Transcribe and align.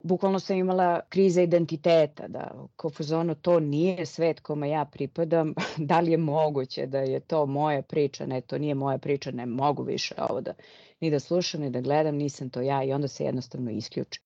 bukvalno 0.00 0.40
sam 0.40 0.56
imala 0.56 1.00
kriza 1.08 1.42
identiteta, 1.42 2.28
da 2.28 2.66
ko 2.76 2.90
fuzonu 2.90 3.34
to 3.34 3.60
nije 3.60 4.06
svet 4.06 4.40
kome 4.40 4.70
ja 4.70 4.84
pripadam, 4.84 5.54
da 5.90 6.00
li 6.00 6.10
je 6.10 6.16
moguće 6.16 6.86
da 6.86 6.98
je 6.98 7.20
to 7.20 7.46
moja 7.46 7.82
priča, 7.82 8.26
ne, 8.26 8.40
to 8.40 8.58
nije 8.58 8.74
moja 8.74 8.98
priča, 8.98 9.30
ne 9.30 9.46
mogu 9.46 9.82
više 9.82 10.14
ovo 10.30 10.40
da 10.40 10.54
ni 11.00 11.10
da 11.10 11.20
slušam, 11.20 11.60
ni 11.60 11.70
da 11.70 11.80
gledam, 11.80 12.16
nisam 12.16 12.50
to 12.50 12.60
ja 12.60 12.84
i 12.84 12.92
onda 12.92 13.08
se 13.08 13.24
jednostavno 13.24 13.70
isključim. 13.70 14.22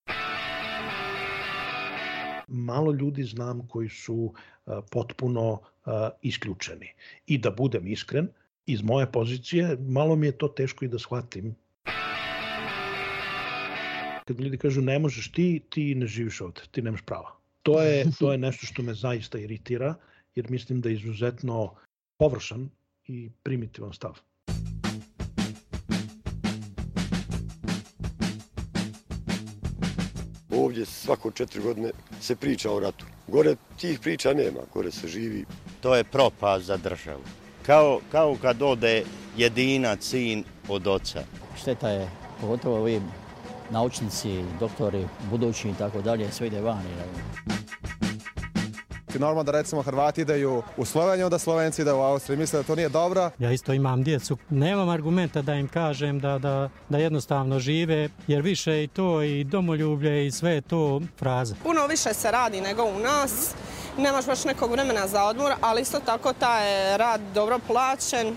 Malo 2.46 2.92
ljudi 2.92 3.24
znam 3.24 3.68
koji 3.68 3.88
su 3.88 4.14
uh, 4.14 4.74
potpuno 4.90 5.52
uh, 5.52 5.92
isključeni. 6.22 6.86
I 7.26 7.38
da 7.38 7.50
budem 7.50 7.86
iskren, 7.86 8.28
iz 8.66 8.82
moje 8.82 9.12
pozicije, 9.12 9.76
malo 9.80 10.16
mi 10.16 10.26
je 10.26 10.38
to 10.38 10.48
teško 10.48 10.84
i 10.84 10.88
da 10.88 10.98
shvatim. 10.98 11.54
Kad 14.24 14.40
ljudi 14.40 14.58
kažu 14.58 14.80
ne 14.80 14.98
možeš 14.98 15.32
ti, 15.32 15.62
ti 15.70 15.94
ne 15.94 16.06
živiš 16.06 16.40
ovde, 16.40 16.60
ti 16.70 16.82
nemaš 16.82 17.00
prava. 17.02 17.36
To 17.62 17.82
je, 17.82 18.06
to 18.18 18.32
je 18.32 18.38
nešto 18.38 18.66
što 18.66 18.82
me 18.82 18.94
zaista 18.94 19.38
iritira, 19.38 19.94
jer 20.34 20.50
mislim 20.50 20.80
da 20.80 20.88
je 20.88 20.94
izuzetno 20.94 21.74
površan 22.18 22.68
i 23.06 23.30
primitivan 23.42 23.92
stav. 23.92 24.18
Ovdje 30.50 30.86
svako 30.86 31.30
četiri 31.30 31.62
godine 31.62 31.90
se 32.20 32.36
priča 32.36 32.70
o 32.70 32.80
ratu. 32.80 33.06
Gore 33.28 33.56
tih 33.80 34.00
priča 34.00 34.32
nema, 34.32 34.60
gore 34.74 34.90
se 34.90 35.08
živi. 35.08 35.44
To 35.80 35.96
je 35.96 36.04
propast 36.04 36.64
za 36.64 36.76
državu. 36.76 37.22
Kao, 37.66 38.00
kao 38.12 38.36
kad 38.42 38.62
ode 38.62 39.04
jedina 39.36 39.96
sin 40.00 40.44
od 40.68 40.86
oca. 40.86 41.24
Šteta 41.62 41.88
je, 41.88 42.10
pogotovo 42.40 42.76
ovi 42.76 43.00
naučnici, 43.72 44.44
doktori, 44.60 45.06
budući 45.30 45.68
i 45.68 45.74
tako 45.74 46.02
dalje, 46.02 46.32
sve 46.32 46.46
ide 46.46 46.60
vani. 46.60 46.88
Normalno 49.18 49.42
da 49.42 49.52
recimo 49.52 49.82
Hrvati 49.82 50.20
ideju 50.20 50.62
u 50.76 50.84
Sloveniju, 50.84 51.28
da 51.28 51.38
Slovenci 51.38 51.82
ide 51.82 51.92
u 51.92 52.00
Austriju. 52.00 52.38
Misle 52.38 52.58
da 52.58 52.66
to 52.66 52.74
nije 52.74 52.88
dobro. 52.88 53.30
Ja 53.38 53.52
isto 53.52 53.72
imam 53.72 54.02
djecu. 54.02 54.36
Nemam 54.50 54.88
argumenta 54.88 55.42
da 55.42 55.54
im 55.54 55.68
kažem 55.68 56.20
da, 56.20 56.38
da, 56.38 56.70
da 56.88 56.98
jednostavno 56.98 57.58
žive, 57.58 58.08
jer 58.26 58.42
više 58.42 58.84
i 58.84 58.86
to 58.86 59.22
i 59.22 59.44
domoljublje 59.44 60.26
i 60.26 60.30
sve 60.30 60.60
to 60.60 61.00
fraza. 61.18 61.54
Puno 61.62 61.86
više 61.86 62.14
se 62.14 62.30
radi 62.30 62.60
nego 62.60 62.84
u 62.84 62.98
nas. 62.98 63.54
Nemaš 63.98 64.26
baš 64.26 64.44
nekog 64.44 64.70
vremena 64.70 65.06
za 65.06 65.24
odmor, 65.24 65.52
ali 65.60 65.82
isto 65.82 66.00
tako 66.00 66.32
taj 66.32 66.96
rad 66.98 67.20
dobro 67.34 67.58
plaćen. 67.66 68.36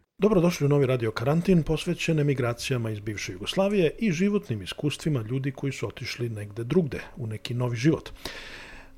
Dobrodošli 0.21 0.65
u 0.65 0.69
novi 0.69 0.85
radio 0.85 1.11
karantin 1.11 1.63
posvećen 1.63 2.19
emigracijama 2.19 2.89
iz 2.91 2.99
bivše 2.99 3.31
Jugoslavije 3.33 3.91
i 3.99 4.11
životnim 4.11 4.61
iskustvima 4.61 5.21
ljudi 5.21 5.51
koji 5.51 5.73
su 5.73 5.87
otišli 5.87 6.29
negde 6.29 6.63
drugde, 6.63 6.99
u 7.17 7.27
neki 7.27 7.53
novi 7.53 7.77
život. 7.77 8.09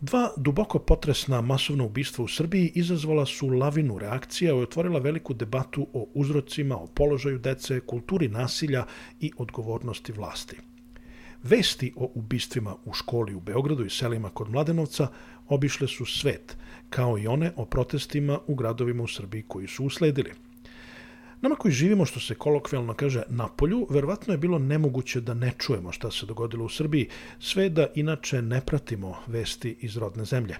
Dva 0.02 0.34
duboko 0.38 0.80
potresna 0.80 1.42
masovna 1.42 1.84
ubistva 1.84 2.26
u 2.26 2.28
Srbiji 2.28 2.72
izazvala 2.76 3.26
su 3.26 3.48
lavinu 3.48 3.98
reakcija 3.98 4.50
i 4.52 4.62
otvorila 4.62 5.00
veliku 5.00 5.34
debatu 5.34 5.88
o 5.94 6.08
uzrocima, 6.14 6.76
o 6.76 6.88
položaju 6.88 7.40
dece, 7.40 7.80
kulturi 7.80 8.28
nasilja 8.28 8.86
i 9.20 9.32
odgovornosti 9.38 10.12
vlasti. 10.12 10.58
Vesti 11.44 11.94
o 11.96 12.12
ubistvima 12.16 12.76
u 12.86 12.94
školi 12.94 13.36
u 13.36 13.40
Beogradu 13.40 13.86
i 13.86 13.90
selima 13.90 14.30
kod 14.30 14.50
Mladenovca 14.50 15.08
obišle 15.48 15.88
su 15.88 16.06
svet, 16.06 16.58
kao 16.90 17.18
i 17.18 17.28
one 17.28 17.52
o 17.56 17.66
protestima 17.66 18.40
u 18.48 18.56
gradovima 18.56 19.04
u 19.04 19.08
Srbiji 19.08 19.44
koji 19.48 19.68
su 19.68 19.86
usledili– 19.86 20.32
Nama 21.44 21.56
koji 21.56 21.72
živimo, 21.72 22.06
što 22.06 22.20
se 22.20 22.36
kolokvijalno 22.36 22.94
kaže, 22.94 23.24
na 23.30 23.48
polju, 23.48 23.88
verovatno 23.90 24.34
je 24.34 24.38
bilo 24.38 24.60
nemoguće 24.60 25.22
da 25.22 25.34
ne 25.34 25.52
čujemo 25.58 25.92
šta 25.92 26.12
se 26.12 26.26
dogodilo 26.26 26.66
u 26.66 26.70
Srbiji, 26.70 27.10
sve 27.40 27.70
da 27.70 27.88
inače 27.96 28.42
ne 28.42 28.62
pratimo 28.62 29.16
vesti 29.28 29.76
iz 29.80 29.98
rodne 29.98 30.26
zemlje. 30.26 30.56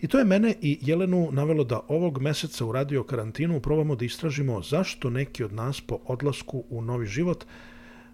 I 0.00 0.08
to 0.08 0.18
je 0.18 0.24
mene 0.24 0.54
i 0.60 0.78
Jelenu 0.80 1.28
navelo 1.32 1.64
da 1.64 1.80
ovog 1.88 2.18
meseca 2.22 2.64
u 2.64 2.72
radio 2.72 3.04
karantinu 3.04 3.60
probamo 3.60 3.96
da 3.96 4.04
istražimo 4.04 4.62
zašto 4.62 5.10
neki 5.10 5.44
od 5.44 5.52
nas 5.52 5.80
po 5.80 5.98
odlasku 6.04 6.64
u 6.70 6.82
novi 6.82 7.06
život 7.06 7.44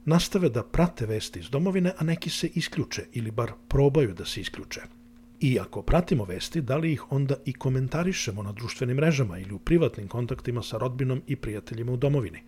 nastave 0.05 0.49
da 0.49 0.63
prate 0.63 1.07
vesti 1.07 1.41
iz 1.41 1.51
domovine, 1.51 1.93
a 1.99 2.05
neki 2.05 2.31
se 2.31 2.51
isključe 2.55 3.07
ili 3.13 3.31
bar 3.31 3.53
probaju 3.69 4.15
da 4.15 4.25
se 4.25 4.41
isključe. 4.41 4.98
I 5.41 5.59
ako 5.61 5.83
pratimo 5.83 6.25
vesti, 6.25 6.61
da 6.61 6.77
li 6.77 6.93
ih 6.93 7.13
onda 7.13 7.37
i 7.45 7.53
komentarišemo 7.53 8.43
na 8.43 8.53
društvenim 8.53 8.97
mrežama 8.97 9.39
ili 9.39 9.53
u 9.53 9.59
privatnim 9.59 10.09
kontaktima 10.09 10.63
sa 10.63 10.79
rodbinom 10.79 11.23
i 11.27 11.37
prijateljima 11.37 11.93
u 11.93 11.97
domovini? 11.97 12.43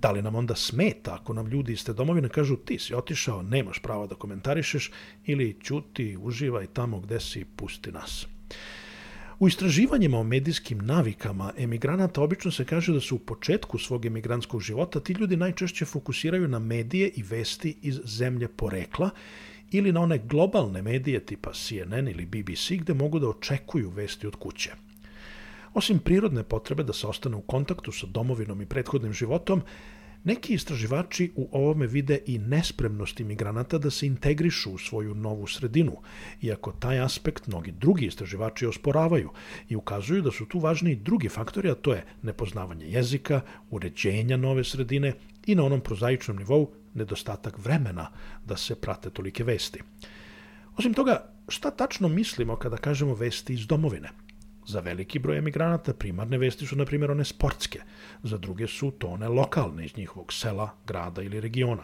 Da 0.00 0.10
li 0.10 0.22
nam 0.22 0.34
onda 0.34 0.54
smeta 0.54 1.14
ako 1.20 1.32
nam 1.32 1.46
ljudi 1.46 1.72
iz 1.72 1.84
te 1.84 1.92
domovine 1.92 2.28
kažu 2.28 2.56
ti 2.56 2.78
si 2.78 2.94
otišao, 2.94 3.42
nemaš 3.42 3.78
prava 3.78 4.06
da 4.06 4.14
komentarišeš 4.14 4.90
ili 5.24 5.56
ćuti, 5.62 6.16
uživaj 6.20 6.66
tamo 6.66 7.00
gde 7.00 7.20
si, 7.20 7.44
pusti 7.56 7.92
nas. 7.92 8.26
U 9.38 9.48
istraživanjima 9.48 10.18
o 10.18 10.24
medijskim 10.24 10.78
navikama 10.78 11.52
emigranata 11.56 12.22
obično 12.22 12.50
se 12.50 12.64
kaže 12.64 12.92
da 12.92 13.00
su 13.00 13.16
u 13.16 13.18
početku 13.18 13.78
svog 13.78 14.06
emigrantskog 14.06 14.60
života 14.60 15.00
ti 15.00 15.12
ljudi 15.12 15.36
najčešće 15.36 15.84
fokusiraju 15.84 16.48
na 16.48 16.58
medije 16.58 17.08
i 17.08 17.22
vesti 17.22 17.76
iz 17.82 18.00
zemlje 18.04 18.48
porekla 18.48 19.10
ili 19.70 19.92
na 19.92 20.00
one 20.00 20.18
globalne 20.18 20.82
medije 20.82 21.26
tipa 21.26 21.52
CNN 21.52 22.08
ili 22.08 22.26
BBC 22.26 22.70
gde 22.70 22.94
mogu 22.94 23.18
da 23.18 23.28
očekuju 23.28 23.90
vesti 23.90 24.26
od 24.26 24.36
kuće. 24.36 24.70
Osim 25.74 25.98
prirodne 25.98 26.42
potrebe 26.42 26.82
da 26.82 26.92
se 26.92 27.06
ostane 27.06 27.36
u 27.36 27.40
kontaktu 27.40 27.92
sa 27.92 28.06
domovinom 28.06 28.62
i 28.62 28.66
prethodnim 28.66 29.12
životom, 29.12 29.62
neki 30.24 30.54
istraživači 30.54 31.30
u 31.36 31.48
ovome 31.52 31.86
vide 31.86 32.18
i 32.26 32.38
nespremnost 32.38 33.20
imigranata 33.20 33.78
da 33.78 33.90
se 33.90 34.06
integrišu 34.06 34.72
u 34.72 34.78
svoju 34.78 35.14
novu 35.14 35.46
sredinu, 35.46 35.96
iako 36.42 36.72
taj 36.72 37.00
aspekt 37.00 37.46
mnogi 37.46 37.72
drugi 37.72 38.06
istraživači 38.06 38.66
osporavaju 38.66 39.30
i 39.68 39.76
ukazuju 39.76 40.22
da 40.22 40.30
su 40.30 40.46
tu 40.46 40.58
važni 40.58 40.92
i 40.92 40.96
drugi 40.96 41.28
faktori, 41.28 41.70
a 41.70 41.74
to 41.74 41.92
je 41.92 42.04
nepoznavanje 42.22 42.86
jezika, 42.86 43.40
uređenja 43.70 44.36
nove 44.36 44.64
sredine 44.64 45.12
i 45.46 45.54
na 45.54 45.64
onom 45.64 45.80
prozaičnom 45.80 46.36
nivou 46.36 46.70
nedostatak 46.98 47.58
vremena 47.58 48.10
da 48.44 48.56
se 48.56 48.76
prate 48.76 49.10
tolike 49.10 49.44
vesti. 49.44 49.82
Osim 50.76 50.94
toga, 50.94 51.32
šta 51.48 51.70
tačno 51.70 52.08
mislimo 52.08 52.56
kada 52.56 52.76
kažemo 52.76 53.14
vesti 53.14 53.54
iz 53.54 53.66
domovine? 53.66 54.10
Za 54.66 54.80
veliki 54.80 55.18
broj 55.18 55.38
emigranata 55.38 55.94
primarne 55.94 56.38
vesti 56.38 56.66
su, 56.66 56.76
na 56.76 56.84
primjer, 56.84 57.10
one 57.10 57.24
sportske, 57.24 57.80
za 58.22 58.38
druge 58.38 58.66
su 58.66 58.90
to 58.90 59.06
one 59.06 59.28
lokalne 59.28 59.84
iz 59.84 59.96
njihovog 59.96 60.32
sela, 60.32 60.70
grada 60.86 61.22
ili 61.22 61.40
regiona. 61.40 61.82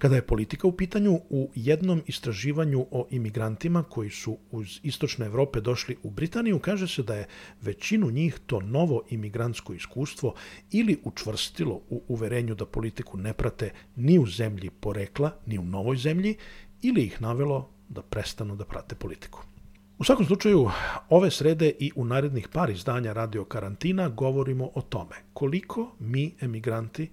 Kada 0.00 0.16
je 0.16 0.26
politika 0.26 0.68
u 0.68 0.72
pitanju, 0.72 1.20
u 1.30 1.50
jednom 1.54 2.02
istraživanju 2.06 2.86
o 2.90 3.06
imigrantima 3.10 3.82
koji 3.82 4.10
su 4.10 4.38
uz 4.50 4.80
istočne 4.82 5.26
Evrope 5.26 5.60
došli 5.60 5.96
u 6.02 6.10
Britaniju, 6.10 6.58
kaže 6.58 6.88
se 6.88 7.02
da 7.02 7.14
je 7.14 7.26
većinu 7.62 8.10
njih 8.10 8.38
to 8.46 8.60
novo 8.60 9.02
imigrantsko 9.10 9.72
iskustvo 9.72 10.34
ili 10.70 10.98
učvrstilo 11.04 11.80
u 11.90 12.02
uverenju 12.08 12.54
da 12.54 12.66
politiku 12.66 13.18
ne 13.18 13.32
prate 13.32 13.72
ni 13.96 14.18
u 14.18 14.26
zemlji 14.26 14.70
porekla, 14.70 15.30
ni 15.46 15.58
u 15.58 15.64
novoj 15.64 15.96
zemlji, 15.96 16.36
ili 16.82 17.04
ih 17.04 17.22
navelo 17.22 17.68
da 17.88 18.02
prestanu 18.02 18.56
da 18.56 18.64
prate 18.64 18.94
politiku. 18.94 19.42
U 19.98 20.04
svakom 20.04 20.26
slučaju, 20.26 20.70
ove 21.08 21.30
srede 21.30 21.72
i 21.78 21.92
u 21.96 22.04
narednih 22.04 22.48
par 22.48 22.70
izdanja 22.70 23.12
Radio 23.12 23.44
Karantina 23.44 24.08
govorimo 24.08 24.70
o 24.74 24.80
tome 24.80 25.16
koliko 25.32 25.92
mi, 25.98 26.34
emigranti, 26.40 27.10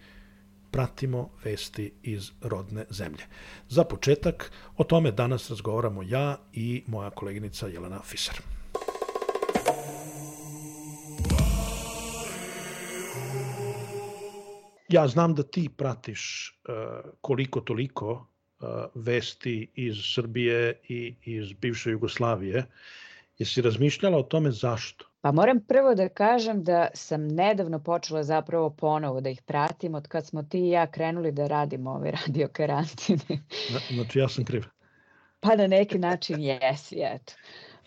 pratimo 0.72 1.30
vesti 1.44 1.94
iz 2.04 2.32
rodne 2.42 2.86
zemlje. 2.90 3.24
Za 3.70 3.84
početak, 3.84 4.52
o 4.78 4.84
tome 4.84 5.12
danas 5.12 5.50
razgovaramo 5.50 6.04
ja 6.04 6.38
i 6.54 6.84
moja 6.88 7.10
koleginica 7.10 7.68
Jelena 7.68 8.02
Fiser. 8.04 8.36
Ja 14.90 15.08
znam 15.08 15.36
da 15.36 15.44
ti 15.44 15.70
pratiš 15.78 16.54
uh, 16.68 16.74
koliko 17.22 17.62
toliko 17.62 18.12
uh, 18.12 18.68
vesti 18.96 19.72
iz 19.76 19.96
Srbije 20.14 20.82
i 20.90 21.16
iz 21.26 21.54
bivše 21.54 21.92
Jugoslavije. 21.92 22.66
Jesi 23.38 23.62
razmišljala 23.62 24.18
o 24.18 24.24
tome 24.24 24.52
zašto? 24.52 25.06
Pa 25.28 25.32
moram 25.32 25.60
prvo 25.60 25.96
da 25.96 26.10
kažem 26.10 26.64
da 26.64 26.88
sam 26.94 27.28
nedavno 27.28 27.80
počela 27.80 28.24
zapravo 28.24 28.70
ponovo 28.70 29.22
da 29.22 29.30
ih 29.30 29.42
pratim 29.42 29.96
od 29.96 30.08
kad 30.08 30.26
smo 30.26 30.44
ti 30.44 30.60
i 30.60 30.70
ja 30.70 30.88
krenuli 30.88 31.32
da 31.32 31.48
radimo 31.48 31.92
ove 31.92 32.12
radio 32.26 32.48
karantine. 32.48 33.44
Znači 33.94 34.20
ja 34.20 34.30
sam 34.30 34.46
kriv. 34.46 34.64
Pa 35.40 35.56
na 35.56 35.68
neki 35.68 35.98
način 36.00 36.42
jesi, 36.42 36.96
eto. 37.00 37.34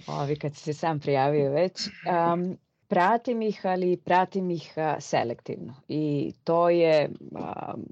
Ovi 0.06 0.36
kad 0.36 0.54
si 0.54 0.62
se 0.62 0.72
sam 0.72 1.00
prijavio 1.00 1.50
već. 1.50 1.86
Um, 1.86 2.56
pratim 2.88 3.42
ih, 3.42 3.60
ali 3.64 3.96
pratim 3.96 4.50
ih 4.50 4.72
a, 4.76 5.00
selektivno. 5.00 5.74
I 5.88 6.32
to 6.44 6.70
je 6.70 7.10
um, 7.30 7.84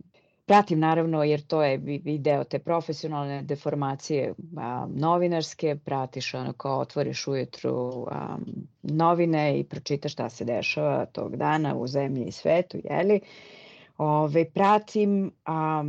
Pratim 0.49 0.79
naravno 0.79 1.25
jer 1.25 1.41
to 1.41 1.63
je 1.63 1.77
video 1.77 2.45
te 2.45 2.59
profesionalne 2.59 3.43
deformacije 3.43 4.35
a, 4.57 4.87
novinarske, 4.95 5.77
pratiš 5.85 6.35
ono 6.35 6.53
kao 6.53 6.79
otvoriš 6.81 7.27
ujutru 7.27 8.07
a, 8.11 8.39
novine 8.83 9.61
i 9.61 9.65
pročitaš 9.65 10.13
šta 10.13 10.29
se 10.29 10.45
dešava 10.45 11.07
tog 11.07 11.37
dana 11.37 11.77
u 11.77 11.87
zemlji 11.87 12.25
i 12.25 12.33
svetu, 12.33 12.79
jeli? 12.85 13.21
Ove, 13.99 14.45
pratim, 14.51 15.33
a, 15.45 15.85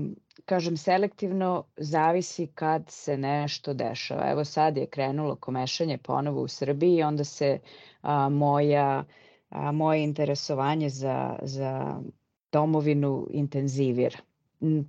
kažem 0.46 0.78
selektivno, 0.78 1.64
zavisi 1.78 2.48
kad 2.48 2.84
se 2.90 3.18
nešto 3.18 3.74
dešava. 3.74 4.32
Evo 4.32 4.46
sad 4.46 4.78
je 4.78 4.88
krenulo 4.88 5.36
komešanje 5.36 5.98
ponovo 5.98 6.42
u 6.42 6.48
Srbiji 6.48 6.96
i 6.96 7.04
onda 7.04 7.24
se 7.24 7.60
a, 8.02 8.30
moja, 8.30 9.04
a, 9.50 9.72
moje 9.72 10.04
interesovanje 10.04 10.90
za, 10.90 11.40
za 11.42 12.02
domovinu 12.52 13.28
intenzivira 13.32 14.29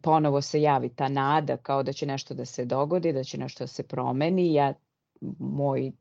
ponovo 0.03 0.41
se 0.43 0.63
javi 0.63 0.89
ta 0.89 1.09
nada 1.09 1.57
kao 1.57 1.83
da 1.83 1.93
će 1.93 2.07
nešto 2.07 2.35
da 2.35 2.45
se 2.45 2.65
dogodi, 2.65 3.13
da 3.13 3.25
će 3.25 3.39
nešto 3.39 3.65
da 3.65 3.69
se 3.69 3.83
promeni. 3.83 4.55
Ja, 4.55 4.75
moj 5.39 5.93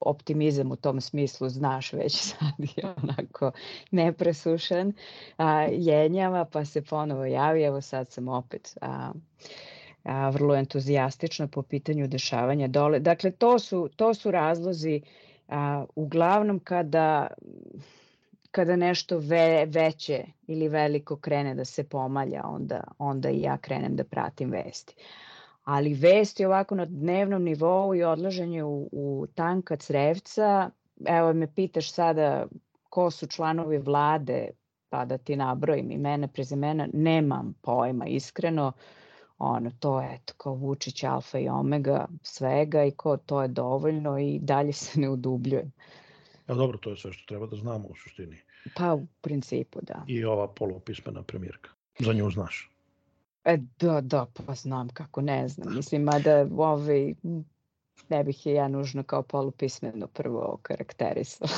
optimizam 0.00 0.72
u 0.72 0.76
tom 0.76 1.00
smislu, 1.00 1.48
znaš, 1.48 1.92
već 1.92 2.16
sad 2.30 2.58
je 2.58 2.94
onako 3.02 3.52
nepresušen, 3.90 4.92
a, 5.36 5.62
jenjava, 5.62 6.44
pa 6.44 6.64
se 6.64 6.82
ponovo 6.82 7.24
javi, 7.24 7.62
evo 7.62 7.80
sad 7.80 8.10
sam 8.10 8.28
opet 8.28 8.78
a, 8.80 9.12
a, 10.04 10.30
vrlo 10.30 10.54
entuzijastična 10.54 11.48
po 11.48 11.62
pitanju 11.62 12.06
dešavanja 12.06 12.68
dole. 12.68 12.98
Dakle, 12.98 13.30
to 13.30 13.58
su, 13.58 13.88
to 13.96 14.14
su 14.14 14.30
razlozi 14.30 15.00
a, 15.48 15.84
uglavnom 15.94 16.58
kada 16.58 17.26
kada 18.56 18.76
nešto 18.76 19.18
ve, 19.18 19.66
veće 19.68 20.24
ili 20.46 20.68
veliko 20.68 21.16
krene 21.16 21.54
da 21.54 21.64
se 21.64 21.84
pomalja, 21.88 22.42
onda, 22.44 22.80
onda 22.98 23.30
i 23.30 23.40
ja 23.40 23.56
krenem 23.58 23.96
da 23.96 24.04
pratim 24.04 24.50
vesti. 24.50 24.94
Ali 25.64 25.94
vesti 25.94 26.44
ovako 26.44 26.74
na 26.74 26.84
dnevnom 26.84 27.42
nivou 27.42 27.94
i 27.94 28.02
odlaženje 28.02 28.64
u, 28.64 28.88
u 28.92 29.26
tanka 29.34 29.76
crevca, 29.76 30.70
evo 31.06 31.32
me 31.32 31.54
pitaš 31.54 31.92
sada 31.92 32.46
ko 32.88 33.10
su 33.10 33.26
članovi 33.26 33.78
vlade, 33.78 34.48
pa 34.88 35.04
da 35.04 35.18
ti 35.18 35.36
nabrojim 35.36 35.90
imena, 35.90 36.28
prezimena, 36.28 36.88
nemam 36.92 37.54
pojma 37.62 38.06
iskreno, 38.06 38.72
ono, 39.38 39.70
to 39.80 40.00
je 40.00 40.20
kao 40.36 40.54
Vučić, 40.54 41.04
alfa 41.04 41.38
i 41.38 41.48
omega 41.48 42.06
svega 42.22 42.84
i 42.84 42.90
ko 42.90 43.16
to 43.16 43.42
je 43.42 43.48
dovoljno 43.48 44.18
i 44.18 44.38
dalje 44.38 44.72
se 44.72 45.00
ne 45.00 45.08
udubljujem. 45.08 45.72
Ja, 46.48 46.54
dobro, 46.54 46.78
to 46.78 46.90
je 46.90 46.96
sve 46.96 47.12
što 47.12 47.26
treba 47.26 47.46
da 47.46 47.56
znamo 47.56 47.88
u 47.88 47.94
suštini. 47.94 48.45
Pa 48.74 48.94
u 48.94 49.06
principu, 49.20 49.80
da. 49.82 50.04
I 50.06 50.24
ova 50.24 50.48
polupismena 50.48 51.22
premijerka. 51.22 51.70
Za 51.98 52.12
nju 52.12 52.30
znaš. 52.30 52.70
E, 53.44 53.58
da, 53.80 54.00
da, 54.00 54.26
pa 54.46 54.54
znam 54.54 54.88
kako 54.88 55.20
ne 55.20 55.48
znam. 55.48 55.74
Mislim, 55.76 56.02
mada 56.02 56.48
ovaj, 56.56 57.14
ne 58.08 58.24
bih 58.24 58.46
je 58.46 58.54
ja 58.54 58.68
nužno 58.68 59.02
kao 59.02 59.22
polupismeno 59.22 60.06
prvo 60.06 60.58
karakterisala. 60.62 61.50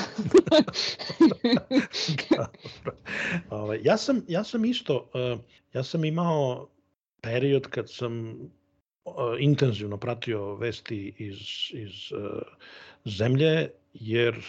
Ovaj, 3.51 3.81
ja, 3.83 3.97
sam, 3.97 4.23
ja 4.29 4.45
sam 4.45 4.65
isto, 4.65 5.11
uh, 5.15 5.41
ja 5.73 5.83
sam 5.83 6.05
imao 6.05 6.69
period 7.21 7.67
kad 7.67 7.91
sam 7.91 8.31
uh, 9.05 9.15
intenzivno 9.39 9.97
pratio 9.97 10.55
vesti 10.55 11.15
iz, 11.19 11.39
iz 11.73 12.13
uh, 12.13 12.43
zemlje, 13.05 13.71
jer 13.95 14.45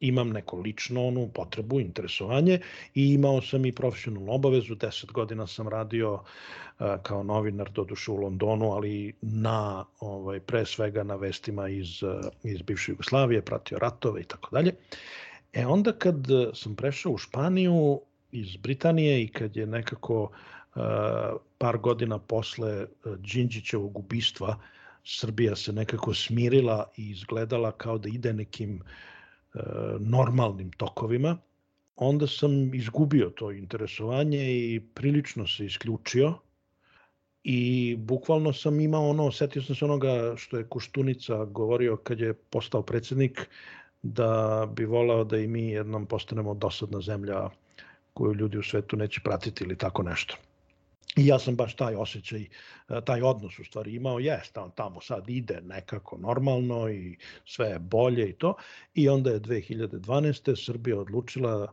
imam 0.00 0.30
neko 0.30 0.56
lično 0.56 1.06
onu 1.06 1.28
potrebu, 1.34 1.80
interesovanje 1.80 2.60
i 2.94 3.14
imao 3.14 3.42
sam 3.42 3.64
i 3.64 3.72
profesionalnu 3.72 4.32
obavezu, 4.32 4.74
10 4.74 5.12
godina 5.12 5.46
sam 5.46 5.68
radio 5.68 6.12
uh, 6.14 6.86
kao 7.02 7.22
novinar, 7.22 7.70
doduše 7.70 8.10
u 8.10 8.16
Londonu, 8.16 8.72
ali 8.72 9.12
na, 9.22 9.84
ovaj, 10.00 10.40
pre 10.40 10.66
svega 10.66 11.02
na 11.02 11.16
vestima 11.16 11.68
iz, 11.68 12.02
uh, 12.02 12.10
iz 12.44 12.62
bivše 12.62 12.92
Jugoslavije, 12.92 13.42
pratio 13.42 13.78
ratove 13.78 14.20
i 14.20 14.24
tako 14.24 14.48
dalje. 14.52 14.74
E 15.52 15.66
onda 15.66 15.92
kad 15.92 16.26
sam 16.54 16.76
prešao 16.76 17.12
u 17.12 17.18
Španiju 17.18 18.00
iz 18.32 18.56
Britanije 18.56 19.22
i 19.22 19.28
kad 19.28 19.56
je 19.56 19.66
nekako 19.66 20.22
uh, 20.22 20.82
par 21.58 21.78
godina 21.78 22.18
posle 22.18 22.86
Đinđićevog 23.04 23.98
ubistva 23.98 24.58
Srbija 25.04 25.56
se 25.56 25.72
nekako 25.72 26.14
smirila 26.14 26.90
i 26.96 27.10
izgledala 27.10 27.72
kao 27.72 27.98
da 27.98 28.08
ide 28.08 28.32
nekim 28.32 28.74
uh, 28.74 28.86
E, 28.86 29.17
normalnim 30.00 30.70
tokovima, 30.70 31.36
onda 31.96 32.26
sam 32.26 32.74
izgubio 32.74 33.30
to 33.30 33.52
interesovanje 33.52 34.52
i 34.52 34.80
prilično 34.94 35.46
se 35.46 35.66
isključio 35.66 36.34
i 37.44 37.96
bukvalno 37.98 38.52
sam 38.52 38.80
imao 38.80 39.08
ono, 39.08 39.32
setio 39.32 39.62
sam 39.62 39.76
se 39.76 39.84
onoga 39.84 40.34
što 40.36 40.58
je 40.58 40.64
Koštunica 40.64 41.44
govorio 41.44 41.96
kad 41.96 42.20
je 42.20 42.34
postao 42.34 42.82
predsednik, 42.82 43.48
da 44.02 44.68
bi 44.76 44.84
volao 44.84 45.24
da 45.24 45.38
i 45.38 45.46
mi 45.46 45.68
jednom 45.68 46.06
postanemo 46.06 46.54
dosadna 46.54 47.00
zemlja 47.00 47.50
koju 48.14 48.34
ljudi 48.34 48.58
u 48.58 48.62
svetu 48.62 48.96
neće 48.96 49.20
pratiti 49.24 49.64
ili 49.64 49.76
tako 49.76 50.02
nešto. 50.02 50.36
I 51.16 51.26
ja 51.26 51.38
sam 51.38 51.56
baš 51.56 51.76
taj 51.76 51.94
osjećaj, 51.94 52.40
e, 52.42 53.00
taj 53.04 53.22
odnos 53.22 53.58
u 53.58 53.64
stvari 53.64 53.94
imao, 53.94 54.18
jeste, 54.18 54.60
on 54.60 54.70
tamo 54.70 55.00
sad 55.00 55.28
ide 55.28 55.60
nekako 55.60 56.18
normalno 56.18 56.88
i 56.88 57.16
sve 57.44 57.68
je 57.68 57.78
bolje 57.78 58.28
i 58.28 58.32
to. 58.32 58.54
I 58.94 59.08
onda 59.08 59.30
je 59.30 59.40
2012. 59.40 60.64
Srbija 60.66 61.00
odlučila 61.00 61.72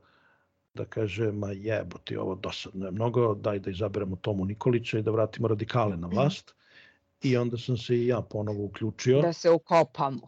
da 0.74 0.86
kaže, 0.86 1.32
ma 1.32 1.52
jebo 1.52 1.98
ti 1.98 2.18
ovo 2.18 2.36
dosadno 2.36 2.86
je 2.86 2.92
mnogo, 2.92 3.36
daj 3.36 3.60
da 3.60 3.72
izaberemo 3.72 4.16
Tomu 4.16 4.46
Nikolića 4.46 5.00
i 5.00 5.02
da 5.02 5.12
vratimo 5.12 5.48
radikale 5.48 5.98
na 5.98 6.08
vlast. 6.08 6.56
I 7.24 7.38
onda 7.38 7.58
sam 7.58 7.78
se 7.78 7.96
i 7.96 8.08
ja 8.08 8.22
ponovo 8.22 8.64
uključio. 8.64 9.22
Da 9.22 9.34
se 9.34 9.50
ukopamo 9.50 10.28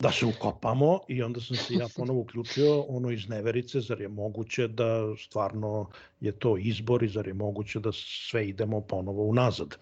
da 0.00 0.12
se 0.12 0.26
ukopamo 0.26 1.00
i 1.08 1.22
onda 1.22 1.40
sam 1.40 1.56
se 1.56 1.74
ja 1.74 1.86
ponovo 1.96 2.20
uključio 2.20 2.80
ono 2.80 3.10
iz 3.10 3.28
neverice, 3.28 3.80
zar 3.80 4.00
je 4.00 4.08
moguće 4.08 4.68
da 4.68 5.16
stvarno 5.16 5.90
je 6.20 6.32
to 6.32 6.56
izbor 6.58 7.02
i 7.02 7.08
zar 7.08 7.26
je 7.26 7.34
moguće 7.34 7.80
da 7.80 7.92
sve 7.92 8.48
idemo 8.48 8.80
ponovo 8.80 9.24
unazad. 9.24 9.76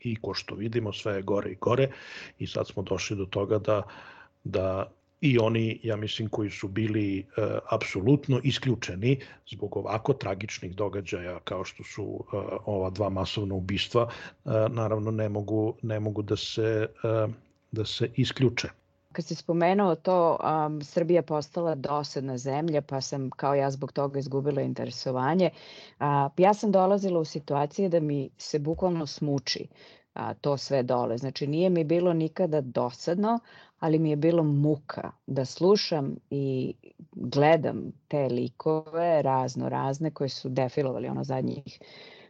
I 0.00 0.16
ko 0.16 0.34
što 0.34 0.54
vidimo 0.54 0.92
sve 0.92 1.14
je 1.14 1.22
gore 1.22 1.50
i 1.52 1.56
gore 1.60 1.90
i 2.38 2.46
sad 2.46 2.66
smo 2.68 2.82
došli 2.82 3.16
do 3.16 3.26
toga 3.26 3.58
da, 3.58 3.82
da 4.44 4.92
i 5.20 5.38
oni, 5.38 5.80
ja 5.82 5.96
mislim, 5.96 6.28
koji 6.28 6.50
su 6.50 6.68
bili 6.68 7.18
e, 7.18 7.24
apsolutno 7.70 8.40
isključeni 8.44 9.20
zbog 9.50 9.76
ovako 9.76 10.12
tragičnih 10.12 10.74
događaja 10.76 11.40
kao 11.44 11.64
što 11.64 11.84
su 11.84 12.02
e, 12.02 12.36
ova 12.64 12.90
dva 12.90 13.08
masovna 13.08 13.54
ubistva, 13.54 14.08
e, 14.10 14.50
naravno 14.68 15.10
ne 15.10 15.28
mogu, 15.28 15.74
ne 15.82 16.00
mogu 16.00 16.22
da 16.22 16.36
se, 16.36 16.88
e, 17.04 17.26
da 17.72 17.84
se 17.84 18.10
isključe. 18.16 18.81
Kad 19.12 19.24
si 19.24 19.34
spomenuo 19.34 19.94
to, 19.94 20.38
um, 20.66 20.82
Srbija 20.82 21.22
postala 21.22 21.74
dosadna 21.74 22.38
zemlja, 22.38 22.82
pa 22.82 23.00
sam 23.00 23.30
kao 23.30 23.54
ja 23.54 23.70
zbog 23.70 23.92
toga 23.92 24.18
izgubila 24.18 24.62
interesovanje. 24.62 25.50
A, 25.98 26.28
ja 26.36 26.54
sam 26.54 26.72
dolazila 26.72 27.20
u 27.20 27.24
situacije 27.24 27.88
da 27.88 28.00
mi 28.00 28.30
se 28.38 28.58
bukvalno 28.58 29.06
smuči 29.06 29.66
a, 30.14 30.34
to 30.34 30.56
sve 30.56 30.82
dole. 30.82 31.18
Znači 31.18 31.46
nije 31.46 31.70
mi 31.70 31.84
bilo 31.84 32.12
nikada 32.12 32.60
dosadno, 32.60 33.38
ali 33.78 33.98
mi 33.98 34.10
je 34.10 34.16
bilo 34.16 34.42
muka 34.42 35.10
da 35.26 35.44
slušam 35.44 36.16
i 36.30 36.74
gledam 37.12 37.92
te 38.08 38.28
likove 38.28 39.22
razno 39.22 39.68
razne 39.68 40.10
koje 40.10 40.28
su 40.28 40.48
defilovali 40.48 41.08
ono 41.08 41.24
zadnjih, 41.24 41.78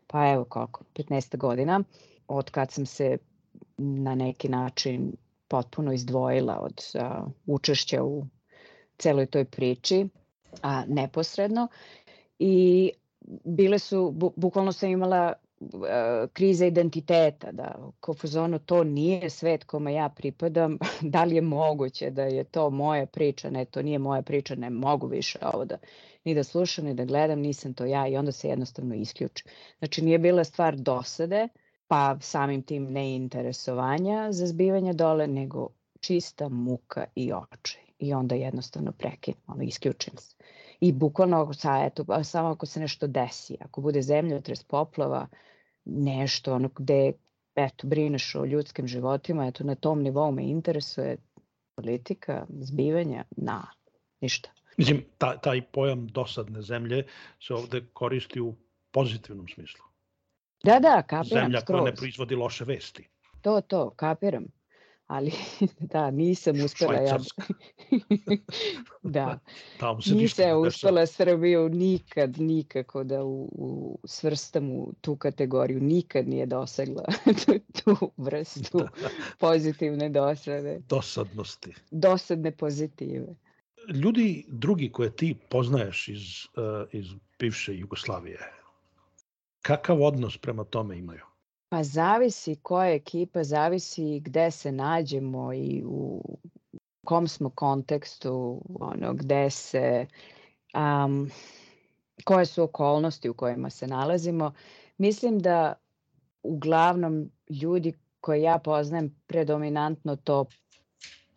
pa 0.07 0.33
evo 0.33 0.45
koliko, 0.45 0.85
15 0.95 1.37
godina, 1.37 1.81
od 2.29 2.51
kad 2.51 2.71
sam 2.71 2.87
se 2.87 3.19
na 3.77 4.15
neki 4.15 4.49
način 4.49 5.13
potpuno 5.53 5.93
izdvojila 5.93 6.59
od 6.61 6.83
učešća 7.47 8.03
u 8.05 8.27
celoj 8.99 9.27
toj 9.27 9.45
priči, 9.45 10.07
a 10.63 10.85
neposredno. 10.89 11.69
I 12.39 12.91
bile 13.45 13.79
su, 13.79 14.11
bu, 14.11 14.33
bukvalno 14.37 14.73
sam 14.73 14.89
imala 14.89 15.33
a, 15.89 16.27
kriza 16.33 16.67
identiteta, 16.67 17.53
da 17.53 17.75
ko 18.01 18.15
fuzonu 18.15 18.59
to 18.59 18.85
nije 18.85 19.31
svet 19.31 19.65
kome 19.65 19.93
ja 19.95 20.09
pripadam, 20.09 20.79
da 21.15 21.25
li 21.25 21.35
je 21.35 21.43
moguće 21.43 22.11
da 22.11 22.23
je 22.23 22.45
to 22.45 22.71
moja 22.71 23.07
priča, 23.07 23.51
ne, 23.51 23.65
to 23.65 23.83
nije 23.83 23.99
moja 23.99 24.23
priča, 24.23 24.55
ne 24.55 24.71
mogu 24.71 25.07
više 25.07 25.39
ovo 25.55 25.65
da 25.65 25.77
ni 26.25 26.35
da 26.35 26.45
slušam, 26.45 26.85
ni 26.85 26.95
da 26.95 27.05
gledam, 27.05 27.41
nisam 27.41 27.75
to 27.75 27.85
ja 27.85 28.09
i 28.09 28.17
onda 28.17 28.33
se 28.33 28.49
jednostavno 28.49 28.95
isključim. 28.95 29.51
Znači 29.79 30.03
nije 30.03 30.19
bila 30.19 30.45
stvar 30.45 30.77
dosade, 30.77 31.49
pa 31.93 32.17
samim 32.21 32.63
tim 32.63 32.87
neinteresovanja 32.93 34.33
za 34.33 34.47
zbivanje 34.47 34.93
dole, 34.93 35.27
nego 35.27 35.69
čista 36.01 36.49
muka 36.49 37.05
i 37.15 37.33
očaj. 37.33 37.83
i 37.99 38.15
onda 38.15 38.35
jednostavno 38.35 38.93
prekinem, 38.93 39.41
ono, 39.47 39.63
isključim 39.63 40.15
se. 40.17 40.37
I 40.81 40.93
bukvalno 40.93 41.53
sa, 41.53 41.85
eto, 41.85 42.25
samo 42.25 42.49
ako 42.49 42.67
se 42.67 42.81
nešto 42.81 43.07
desi, 43.07 43.57
ako 43.61 43.81
bude 43.81 44.03
zemljotres, 44.03 44.65
poplava, 44.65 45.27
nešto 45.85 46.55
ono 46.55 46.71
gde 46.77 47.13
eto, 47.55 47.87
brineš 47.87 48.35
o 48.35 48.45
ljudskim 48.45 48.87
životima, 48.87 49.47
eto, 49.47 49.65
na 49.65 49.75
tom 49.75 50.03
nivou 50.03 50.33
me 50.33 50.49
interesuje 50.49 51.17
politika, 51.77 52.47
zbivanja, 52.61 53.25
na, 53.37 53.67
ništa. 54.21 54.51
Mislim, 54.77 55.05
ta, 55.19 55.37
taj 55.37 55.63
pojam 55.63 56.07
dosadne 56.07 56.63
zemlje 56.63 57.05
se 57.41 57.55
ovde 57.55 57.85
koristi 57.93 58.41
u 58.41 58.55
pozitivnom 58.91 59.49
smislu. 59.49 59.92
Da, 60.65 60.79
da, 60.79 61.03
kapiram. 61.03 61.43
Zemlja 61.43 61.61
skroz. 61.61 61.79
koja 61.79 61.91
ne 61.91 61.95
proizvodi 61.95 62.35
loše 62.35 62.65
vesti. 62.65 63.09
To, 63.41 63.61
to, 63.61 63.91
kapiram. 63.91 64.45
Ali, 65.07 65.33
da, 65.93 66.11
nisam 66.11 66.57
uspela. 66.65 66.95
Ja... 66.95 67.19
da, 69.03 69.39
Tamo 69.79 70.03
se 70.03 70.15
nisam 70.15 70.43
dešava. 70.45 70.59
uspela 70.59 71.07
Srbiju 71.07 71.69
nikad, 71.69 72.41
nikako 72.41 73.05
da 73.05 73.25
u, 73.25 73.49
u 73.53 73.99
svrstam 74.05 74.71
u 74.71 74.93
tu 75.01 75.17
kategoriju. 75.17 75.81
Nikad 75.81 76.29
nije 76.29 76.47
dosegla 76.47 77.05
tu, 77.25 77.53
tu 77.75 78.13
vrstu 78.17 78.79
Da. 78.79 78.89
pozitivne 79.39 80.09
dosade. 80.09 80.81
Dosadnosti. 80.89 81.75
Dosadne 81.91 82.51
pozitive. 82.51 83.27
Ljudi 83.95 84.45
drugi 84.49 84.93
koje 84.93 85.17
ti 85.17 85.37
poznaješ 85.49 86.09
iz, 86.09 86.21
uh, 86.21 86.89
iz 86.93 87.07
bivše 87.39 87.77
Jugoslavije, 87.77 88.39
kakav 89.63 90.03
odnos 90.03 90.39
prema 90.39 90.65
tome 90.65 90.99
imaju? 90.99 91.25
Pa 91.69 91.83
zavisi 91.83 92.57
koja 92.63 92.87
je 92.87 92.97
ekipa, 92.97 93.45
zavisi 93.45 94.21
gde 94.21 94.51
se 94.51 94.73
nađemo 94.73 95.53
i 95.53 95.83
u 95.87 96.23
kom 97.07 97.29
smo 97.29 97.51
kontekstu, 97.51 98.63
ono, 98.81 99.15
gde 99.15 99.51
se, 99.51 100.07
um, 100.75 101.31
koje 102.25 102.47
su 102.47 102.63
okolnosti 102.63 103.29
u 103.29 103.35
kojima 103.35 103.71
se 103.71 103.87
nalazimo. 103.87 104.53
Mislim 104.99 105.39
da 105.39 105.75
uglavnom 106.43 107.31
ljudi 107.63 107.93
koje 108.21 108.43
ja 108.43 108.59
poznajem 108.59 109.23
predominantno 109.27 110.17
to 110.17 110.45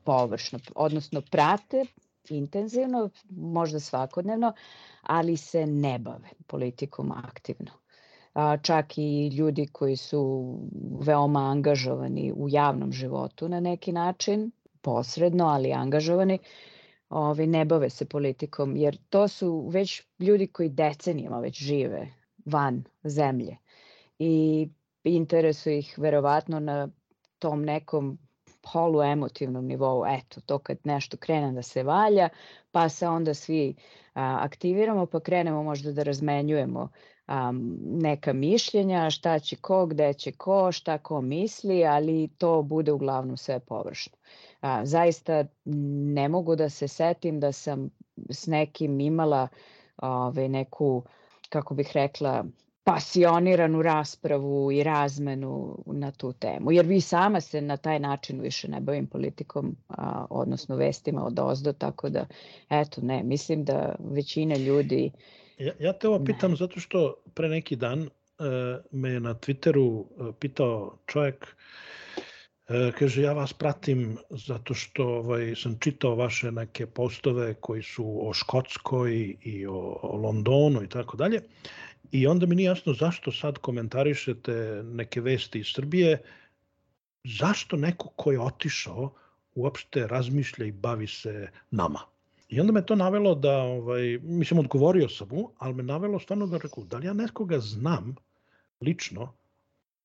površno, 0.04 0.60
odnosno 0.76 1.22
prate 1.32 1.86
intenzivno, 2.30 3.10
možda 3.30 3.80
svakodnevno, 3.80 4.54
ali 5.02 5.38
se 5.38 5.66
ne 5.66 6.00
bave 6.00 6.30
politikom 6.48 7.12
aktivno 7.12 7.85
čak 8.62 8.98
i 8.98 9.28
ljudi 9.28 9.68
koji 9.68 9.96
su 9.96 10.56
veoma 11.00 11.40
angažovani 11.40 12.34
u 12.36 12.50
javnom 12.50 12.92
životu 12.92 13.50
na 13.50 13.60
neki 13.60 13.92
način, 13.92 14.52
posredno, 14.82 15.46
ali 15.46 15.74
angažovani, 15.74 16.40
ovi, 17.10 17.48
ne 17.48 17.66
bave 17.66 17.90
se 17.90 18.06
politikom, 18.06 18.76
jer 18.76 18.98
to 19.10 19.28
su 19.28 19.68
već 19.72 20.04
ljudi 20.20 20.48
koji 20.48 20.70
decenijama 20.70 21.40
već 21.40 21.64
žive 21.64 22.08
van 22.46 22.84
zemlje 23.04 23.58
i 24.20 24.68
interesuje 25.04 25.80
ih 25.80 25.96
verovatno 25.98 26.60
na 26.60 26.90
tom 27.40 27.64
nekom 27.64 28.18
polu 28.74 29.02
emotivnom 29.02 29.66
nivou, 29.66 30.06
eto, 30.08 30.42
to 30.42 30.60
kad 30.60 30.78
nešto 30.84 31.18
krene 31.18 31.52
da 31.52 31.62
se 31.62 31.84
valja, 31.84 32.30
pa 32.72 32.90
se 32.90 33.08
onda 33.08 33.34
svi 33.34 33.76
a, 34.14 34.38
aktiviramo, 34.42 35.06
pa 35.06 35.20
krenemo 35.20 35.64
možda 35.64 35.92
da 35.92 36.04
razmenjujemo 36.04 36.90
um, 37.28 37.78
neka 37.82 38.34
mišljenja, 38.34 39.10
šta 39.10 39.40
će 39.40 39.56
ko, 39.56 39.86
gde 39.86 40.14
će 40.14 40.32
ko, 40.32 40.72
šta 40.72 40.98
ko 40.98 41.22
misli, 41.22 41.86
ali 41.86 42.28
to 42.38 42.62
bude 42.62 42.92
uglavnom 42.92 43.38
sve 43.38 43.60
površno. 43.60 44.18
A, 44.62 44.86
zaista 44.86 45.46
ne 46.16 46.30
mogu 46.30 46.56
da 46.56 46.70
se 46.70 46.88
setim 46.88 47.40
da 47.40 47.52
sam 47.52 47.90
s 48.30 48.48
nekim 48.48 49.00
imala 49.00 49.48
ove, 49.98 50.50
neku, 50.50 51.04
kako 51.50 51.74
bih 51.74 51.92
rekla, 51.94 52.46
pasioniranu 52.84 53.82
raspravu 53.82 54.72
i 54.72 54.84
razmenu 54.84 55.78
na 55.86 56.12
tu 56.12 56.34
temu. 56.34 56.72
Jer 56.72 56.86
vi 56.86 57.02
sama 57.02 57.42
se 57.42 57.62
na 57.62 57.78
taj 57.78 58.00
način 58.00 58.42
više 58.42 58.68
ne 58.68 58.80
bavim 58.80 59.08
politikom, 59.08 59.76
a, 59.90 60.26
odnosno 60.30 60.76
vestima 60.76 61.26
od 61.26 61.40
ozdo, 61.40 61.74
tako 61.74 62.10
da, 62.10 62.26
eto, 62.70 63.02
ne, 63.02 63.24
mislim 63.24 63.64
da 63.64 63.96
većina 64.00 64.56
ljudi 64.56 65.12
Ja, 65.58 65.74
ja 65.80 65.94
te 65.94 66.08
ovo 66.08 66.26
pitam 66.26 66.52
ne. 66.52 66.58
zato 66.58 66.80
što 66.80 67.16
pre 67.34 67.50
neki 67.50 67.76
dan 67.76 68.02
e, 68.02 68.08
me 68.92 69.10
je 69.10 69.20
na 69.20 69.34
Twitteru 69.34 70.04
e, 70.04 70.32
pitao 70.40 70.98
čovjek, 71.08 71.56
e, 72.68 72.92
kaže 73.00 73.22
ja 73.22 73.34
vas 73.34 73.54
pratim 73.54 74.18
zato 74.30 74.74
što 74.74 75.08
ovaj, 75.08 75.56
sam 75.56 75.78
čitao 75.80 76.16
vaše 76.16 76.52
neke 76.52 76.86
postove 76.88 77.54
koji 77.54 77.84
su 77.84 78.30
o 78.30 78.34
Škotskoj 78.34 79.38
i 79.42 79.68
o, 79.68 80.00
o 80.02 80.18
Londonu 80.18 80.84
i 80.84 80.90
tako 80.90 81.18
dalje. 81.18 81.42
I 82.12 82.28
onda 82.28 82.46
mi 82.46 82.56
nije 82.56 82.68
jasno 82.68 82.94
zašto 82.94 83.32
sad 83.32 83.58
komentarišete 83.58 84.82
neke 84.84 85.22
vesti 85.22 85.60
iz 85.60 85.68
Srbije, 85.74 86.22
zašto 87.24 87.78
neko 87.78 88.10
ko 88.16 88.32
je 88.32 88.40
otišao 88.40 89.14
uopšte 89.56 90.08
razmišlja 90.08 90.66
i 90.66 90.72
bavi 90.72 91.08
se 91.08 91.50
nama. 91.72 92.15
I 92.50 92.60
onda 92.60 92.74
me 92.74 92.86
to 92.86 92.96
navelo 92.96 93.36
da, 93.36 93.58
ovaj, 93.58 94.20
mislim, 94.24 94.60
odgovorio 94.60 95.10
sam 95.10 95.28
mu, 95.32 95.50
ali 95.58 95.74
me 95.74 95.84
navelo 95.84 96.20
stvarno 96.20 96.48
da 96.48 96.58
rekao, 96.58 96.84
da 96.84 96.98
li 96.98 97.08
ja 97.08 97.14
nekoga 97.14 97.60
znam 97.60 98.16
lično 98.82 99.34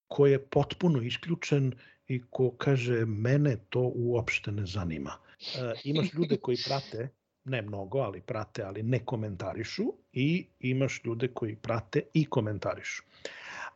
ko 0.08 0.26
je 0.26 0.38
potpuno 0.38 1.02
isključen 1.02 1.72
i 2.08 2.22
ko 2.30 2.50
kaže 2.50 3.04
mene 3.06 3.56
to 3.68 3.80
uopšte 3.94 4.52
ne 4.52 4.66
zanima. 4.66 5.12
E, 5.40 5.72
imaš 5.84 6.12
ljude 6.14 6.36
koji 6.36 6.56
prate, 6.66 7.08
ne 7.44 7.62
mnogo, 7.62 7.98
ali 7.98 8.20
prate, 8.20 8.62
ali 8.62 8.82
ne 8.82 9.04
komentarišu 9.04 9.92
i 10.12 10.46
imaš 10.60 11.00
ljude 11.04 11.28
koji 11.28 11.56
prate 11.56 12.02
i 12.14 12.24
komentarišu. 12.24 13.02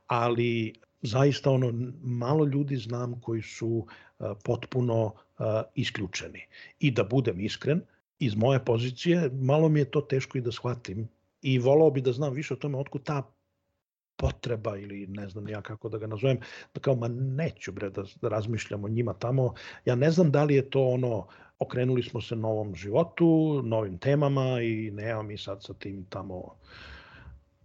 Ali 0.06 0.74
zaista 1.02 1.50
ono 1.50 1.72
malo 2.02 2.44
ljudi 2.44 2.76
znam 2.76 3.20
koji 3.20 3.42
su 3.42 3.68
uh, 3.68 4.26
potpuno 4.44 5.04
uh, 5.04 5.46
isključeni. 5.74 6.46
I 6.80 6.90
da 6.90 7.04
budem 7.04 7.40
iskren, 7.40 7.80
iz 8.18 8.34
moje 8.34 8.64
pozicije, 8.64 9.30
malo 9.32 9.68
mi 9.68 9.80
je 9.80 9.90
to 9.90 10.00
teško 10.00 10.38
i 10.38 10.40
da 10.40 10.52
shvatim 10.52 11.08
i 11.42 11.58
volao 11.58 11.90
bi 11.90 12.00
da 12.00 12.12
znam 12.12 12.32
više 12.32 12.54
o 12.54 12.56
tome 12.56 12.78
otkud 12.78 13.02
ta 13.02 13.34
potreba 14.16 14.76
ili 14.78 15.06
ne 15.06 15.28
znam 15.28 15.48
ja 15.48 15.62
kako 15.62 15.88
da 15.88 15.98
ga 15.98 16.06
nazovem, 16.06 16.38
da 16.74 16.80
kao 16.80 16.94
ma 16.94 17.08
neću 17.08 17.72
bre 17.72 17.90
da, 17.90 18.04
da 18.20 18.28
razmišljam 18.28 18.84
o 18.84 18.88
njima 18.88 19.14
tamo. 19.14 19.54
Ja 19.84 19.94
ne 19.94 20.10
znam 20.10 20.30
da 20.30 20.44
li 20.44 20.54
je 20.54 20.70
to 20.70 20.86
ono 20.86 21.26
okrenuli 21.58 22.02
smo 22.02 22.20
se 22.20 22.36
novom 22.36 22.74
životu, 22.74 23.62
novim 23.64 23.98
temama 23.98 24.60
i 24.62 24.90
nema 24.90 25.22
mi 25.22 25.38
sad 25.38 25.62
sa 25.62 25.74
tim 25.74 26.04
tamo 26.08 26.54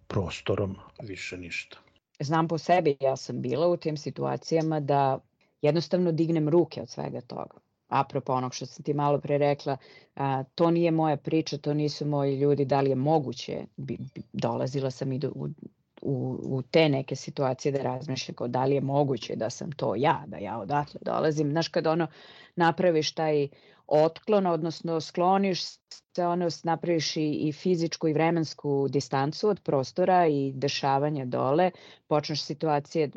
prostorom 0.08 0.76
više 1.04 1.38
ništa. 1.38 1.78
Znam 2.20 2.48
po 2.48 2.58
sebi, 2.58 2.98
ja 3.00 3.16
sam 3.16 3.42
bila 3.42 3.68
u 3.68 3.78
tim 3.78 3.98
situacijama 3.98 4.80
da 4.80 5.20
jednostavno 5.62 6.12
dignem 6.12 6.50
ruke 6.50 6.82
od 6.82 6.90
svega 6.90 7.22
toga 7.22 7.69
apropo 7.90 8.34
onog 8.34 8.54
što 8.54 8.66
sam 8.66 8.84
ti 8.84 8.94
malo 8.94 9.20
pre 9.20 9.38
rekla, 9.38 9.78
a, 10.16 10.44
to 10.56 10.72
nije 10.72 10.92
moja 10.92 11.18
priča, 11.18 11.58
to 11.58 11.74
nisu 11.74 12.06
moji 12.06 12.40
ljudi, 12.40 12.66
da 12.66 12.82
li 12.82 12.90
je 12.90 12.96
moguće, 12.96 13.66
bi, 13.78 13.98
bi, 14.16 14.22
dolazila 14.34 14.92
sam 14.92 15.12
i 15.12 15.20
do, 15.20 15.32
u, 15.36 15.48
u, 16.02 16.40
u 16.44 16.62
te 16.62 16.90
neke 16.90 17.16
situacije 17.16 17.72
da 17.72 17.82
razmišljam 17.82 18.36
kao 18.36 18.48
da 18.48 18.66
li 18.66 18.76
je 18.76 18.82
moguće 18.82 19.36
da 19.36 19.50
sam 19.50 19.72
to 19.72 19.96
ja, 19.96 20.24
da 20.28 20.38
ja 20.38 20.60
odatle 20.60 21.00
dolazim. 21.06 21.52
Znaš, 21.52 21.68
kad 21.68 21.88
ono 21.88 22.08
napraviš 22.56 23.14
taj 23.14 23.48
otklon, 23.88 24.46
odnosno 24.46 25.02
skloniš 25.02 25.64
se, 26.16 26.26
ono, 26.26 26.48
napraviš 26.64 27.18
i, 27.18 27.32
i 27.32 27.52
fizičku 27.52 28.08
i 28.08 28.14
vremensku 28.14 28.88
distancu 28.90 29.50
od 29.50 29.62
prostora 29.64 30.28
i 30.28 30.52
dešavanja 30.56 31.26
dole, 31.26 31.72
počneš 32.08 32.44
situacije, 32.44 33.10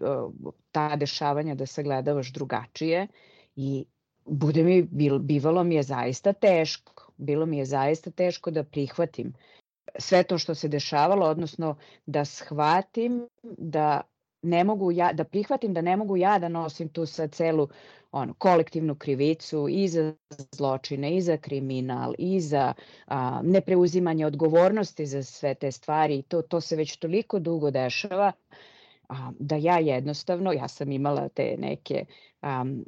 ta 0.72 0.96
dešavanja 0.96 1.54
da 1.54 1.66
sagledavaš 1.66 2.32
drugačije 2.32 3.08
i 3.56 3.84
bude 4.24 4.62
mi, 4.64 4.82
bivalo 5.20 5.64
mi 5.64 5.74
je 5.74 5.82
zaista 5.82 6.32
teško. 6.32 7.12
Bilo 7.16 7.46
mi 7.46 7.58
je 7.58 7.64
zaista 7.64 8.10
teško 8.10 8.50
da 8.50 8.64
prihvatim 8.64 9.32
sve 9.98 10.22
to 10.22 10.38
što 10.38 10.54
se 10.54 10.68
dešavalo, 10.68 11.26
odnosno 11.26 11.76
da 12.06 12.24
shvatim 12.24 13.28
da 13.42 14.00
ne 14.42 14.64
mogu 14.64 14.92
ja, 14.92 15.12
da 15.12 15.24
prihvatim 15.24 15.74
da 15.74 15.80
ne 15.80 15.96
mogu 15.96 16.16
ja 16.16 16.38
da 16.38 16.48
nosim 16.48 16.88
tu 16.88 17.06
sa 17.06 17.28
celu 17.28 17.68
ono, 18.12 18.34
kolektivnu 18.34 18.94
krivicu 18.94 19.66
i 19.70 19.88
za 19.88 20.14
zločine, 20.52 21.16
i 21.16 21.20
za 21.20 21.36
kriminal, 21.36 22.14
i 22.18 22.40
za 22.40 22.74
a, 23.06 23.40
nepreuzimanje 23.44 24.26
odgovornosti 24.26 25.06
za 25.06 25.22
sve 25.22 25.54
te 25.54 25.72
stvari. 25.72 26.22
To, 26.22 26.42
to 26.42 26.60
se 26.60 26.76
već 26.76 26.96
toliko 26.96 27.38
dugo 27.38 27.70
dešava 27.70 28.32
da 29.38 29.56
ja 29.56 29.78
jednostavno, 29.78 30.52
ja 30.52 30.68
sam 30.68 30.92
imala 30.92 31.28
te 31.28 31.56
neke, 31.58 32.04
um, 32.42 32.84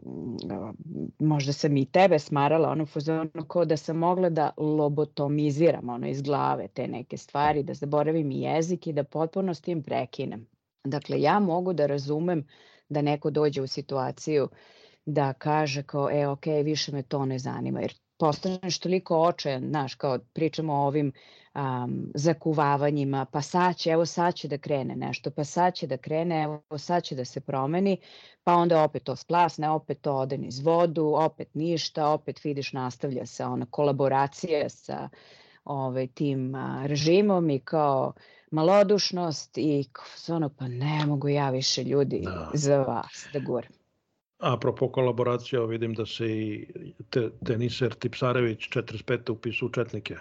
možda 1.19 1.53
sam 1.53 1.77
i 1.77 1.87
tebe 1.87 2.19
smarala 2.19 2.69
ono 2.69 2.87
fazonu 2.87 3.31
kao 3.49 3.65
da 3.65 3.77
sam 3.77 3.97
mogla 3.97 4.31
da 4.31 4.51
lobotomiziram 4.57 5.89
ono 5.89 6.09
iz 6.09 6.23
glave 6.23 6.69
te 6.69 6.89
neke 6.89 7.17
stvari, 7.17 7.63
da 7.63 7.75
zaboravim 7.75 8.31
i 8.31 8.41
jezik 8.41 8.87
i 8.87 8.93
da 8.93 9.05
potpuno 9.05 9.55
s 9.55 9.61
tim 9.61 9.83
prekinem. 9.83 10.47
Dakle, 10.85 11.21
ja 11.21 11.39
mogu 11.39 11.73
da 11.73 11.87
razumem 11.87 12.47
da 12.89 13.03
neko 13.03 13.31
dođe 13.31 13.63
u 13.63 13.67
situaciju 13.67 14.49
da 15.07 15.33
kaže 15.33 15.83
kao, 15.83 16.11
e, 16.13 16.27
ok, 16.27 16.47
više 16.65 16.93
me 16.93 17.03
to 17.03 17.27
ne 17.27 17.39
zanima, 17.39 17.81
jer 17.81 17.95
postaneš 18.19 18.79
toliko 18.79 19.19
očajan, 19.19 19.69
znaš, 19.69 19.95
kao 19.95 20.19
pričamo 20.33 20.73
o 20.73 20.87
ovim 20.87 21.13
um, 21.55 22.11
zakuvavanjima, 22.15 23.25
pa 23.25 23.43
sad 23.43 23.77
će, 23.77 23.91
evo 23.91 24.07
sad 24.07 24.35
će 24.35 24.49
da 24.49 24.59
krene 24.59 24.97
nešto, 24.97 25.31
pa 25.31 25.45
sad 25.45 25.75
će 25.75 25.87
da 25.87 25.97
krene, 25.97 26.43
evo 26.43 26.79
sad 26.79 27.03
će 27.03 27.15
da 27.15 27.25
se 27.25 27.41
promeni, 27.41 27.97
pa 28.45 28.55
onda 28.55 28.83
opet 28.83 29.03
to 29.03 29.17
splasne, 29.17 29.71
opet 29.71 30.01
to 30.01 30.17
ode 30.17 30.39
niz 30.39 30.61
vodu, 30.61 31.15
opet 31.17 31.55
ništa, 31.55 32.09
opet 32.09 32.45
vidiš 32.45 32.73
nastavlja 32.73 33.27
se 33.27 33.45
ona 33.45 33.67
kolaboracija 33.71 34.69
sa 34.69 35.09
ovaj, 35.65 36.07
tim 36.07 36.55
a, 36.55 36.87
režimom 36.87 37.51
i 37.51 37.59
kao 37.59 38.13
malodušnost 38.51 39.59
i 39.59 39.85
ono, 40.29 40.49
pa 40.49 40.69
ne 40.69 41.07
mogu 41.07 41.29
ja 41.29 41.51
više 41.51 41.85
ljudi 41.85 42.21
da. 42.25 42.51
za 42.55 42.83
vas 42.83 43.27
da 43.33 43.39
guram. 43.39 43.73
Apropo 44.39 44.89
kolaboracija, 44.89 45.65
vidim 45.65 45.95
da 45.95 46.07
se 46.07 46.27
i 46.27 46.67
te, 47.11 47.31
teniser 47.47 47.95
Tipsarević 47.95 48.59
45. 48.59 49.33
upisu 49.33 49.67
u 49.67 49.71
Četnike 49.71 50.15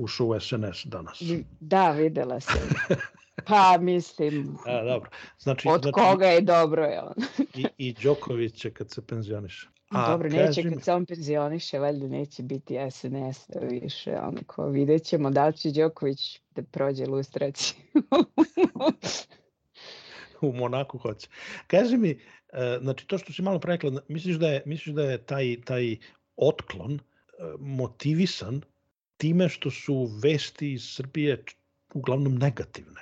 ušao 0.00 0.26
u 0.26 0.40
SNS 0.40 0.84
danas. 0.84 1.22
Da, 1.60 1.90
videla 1.90 2.40
sam. 2.40 2.68
Pa 3.46 3.78
mislim, 3.80 4.58
A, 4.66 4.84
dobro. 4.84 5.10
Znači, 5.38 5.68
od 5.68 5.82
znači, 5.82 5.92
koga 5.92 6.26
je 6.26 6.40
dobro 6.40 6.84
je 6.84 7.02
on. 7.02 7.14
i, 7.54 7.66
I 7.78 7.94
Đoković 8.02 8.54
će 8.54 8.70
kad 8.70 8.90
se 8.90 9.06
penzioniše. 9.06 9.68
A, 9.90 10.10
Dobro, 10.10 10.28
neće 10.28 10.62
kad 10.62 10.84
se 10.84 10.92
on 10.92 11.06
penzioniše, 11.06 11.78
valjda 11.78 12.08
neće 12.08 12.42
biti 12.42 12.78
SNS 12.90 13.50
više, 13.70 14.16
onako, 14.22 14.66
vidjet 14.66 15.04
ćemo 15.04 15.30
da 15.30 15.46
li 15.46 15.56
će 15.56 15.70
Đoković 15.70 16.40
da 16.50 16.62
prođe 16.62 17.06
lustraciju. 17.06 17.76
u 20.40 20.52
Monaku 20.52 20.98
hoće. 20.98 21.28
Kaži 21.66 21.96
mi, 21.96 22.10
e, 22.10 22.78
znači 22.82 23.06
to 23.06 23.18
što 23.18 23.32
si 23.32 23.42
malo 23.42 23.58
prekla, 23.58 24.00
misliš 24.08 24.36
da 24.36 24.48
je, 24.48 24.62
misliš 24.66 24.94
da 24.94 25.02
je 25.02 25.18
taj, 25.18 25.56
taj 25.64 25.96
otklon 26.36 26.94
e, 26.94 26.98
motivisan 27.58 28.62
time 29.20 29.48
što 29.48 29.70
su 29.70 30.08
vesti 30.22 30.72
iz 30.72 30.84
Srbije 30.88 31.44
uglavnom 31.94 32.38
negativne? 32.38 33.00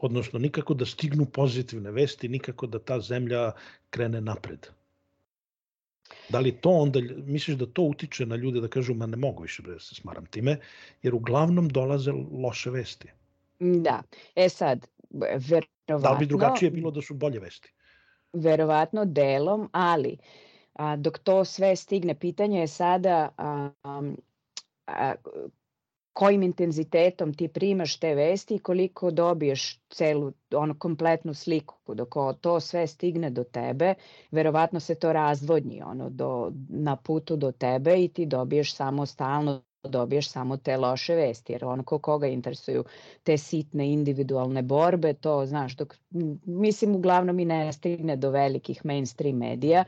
Odnosno, 0.00 0.38
nikako 0.38 0.74
da 0.74 0.86
stignu 0.86 1.26
pozitivne 1.26 1.90
vesti, 1.90 2.28
nikako 2.28 2.66
da 2.66 2.78
ta 2.78 3.00
zemlja 3.00 3.52
krene 3.90 4.20
napred. 4.20 4.66
Da 6.28 6.40
li 6.40 6.52
to 6.52 6.70
onda, 6.70 7.00
misliš 7.26 7.56
da 7.56 7.66
to 7.66 7.82
utiče 7.82 8.26
na 8.26 8.36
ljude 8.36 8.60
da 8.60 8.68
kažu, 8.68 8.94
ma 8.94 9.06
ne 9.06 9.16
mogu 9.16 9.42
više 9.42 9.62
da 9.62 9.78
se 9.78 9.94
smaram 9.94 10.26
time, 10.26 10.56
jer 11.02 11.14
uglavnom 11.14 11.68
dolaze 11.68 12.12
loše 12.42 12.70
vesti. 12.70 13.12
Da. 13.60 14.02
E 14.34 14.48
sad, 14.48 14.86
verovatno... 15.10 15.98
Da 15.98 16.12
li 16.12 16.18
bi 16.18 16.26
drugačije 16.26 16.70
bilo 16.70 16.90
da 16.90 17.02
su 17.02 17.14
bolje 17.14 17.40
vesti? 17.40 17.72
Verovatno 18.32 19.04
delom, 19.04 19.68
ali 19.72 20.16
a, 20.72 20.96
dok 20.96 21.18
to 21.18 21.44
sve 21.44 21.76
stigne, 21.76 22.14
pitanje 22.14 22.60
je 22.60 22.68
sada 22.68 23.28
a, 23.36 23.70
a, 24.86 25.14
kojim 26.20 26.42
intenzitetom 26.42 27.34
ti 27.34 27.48
primaš 27.48 27.96
te 27.96 28.14
vesti 28.14 28.54
i 28.54 28.58
koliko 28.58 29.10
dobiješ 29.10 29.80
celu, 29.90 30.32
ono, 30.54 30.74
kompletnu 30.78 31.34
sliku. 31.34 31.94
Dok 31.94 32.14
to 32.40 32.60
sve 32.60 32.86
stigne 32.86 33.30
do 33.30 33.44
tebe, 33.44 33.94
verovatno 34.30 34.80
se 34.80 34.94
to 34.94 35.12
razvodnji 35.12 35.82
ono, 35.82 36.10
do, 36.10 36.52
na 36.68 36.96
putu 36.96 37.36
do 37.36 37.52
tebe 37.52 38.04
i 38.04 38.08
ti 38.08 38.26
dobiješ 38.26 38.74
samo 38.74 39.06
stalno 39.06 39.62
dobiješ 39.88 40.28
samo 40.30 40.56
te 40.56 40.76
loše 40.76 41.14
vesti, 41.14 41.52
jer 41.52 41.64
ono 41.64 41.84
ko 41.84 41.98
koga 41.98 42.26
interesuju 42.26 42.84
te 43.22 43.38
sitne 43.38 43.92
individualne 43.92 44.62
borbe, 44.62 45.14
to 45.14 45.46
znaš, 45.46 45.76
dok, 45.76 45.96
mislim 46.44 46.94
uglavnom 46.94 47.38
i 47.38 47.44
ne 47.44 47.72
stigne 47.72 48.16
do 48.16 48.30
velikih 48.30 48.84
mainstream 48.84 49.36
medija, 49.36 49.84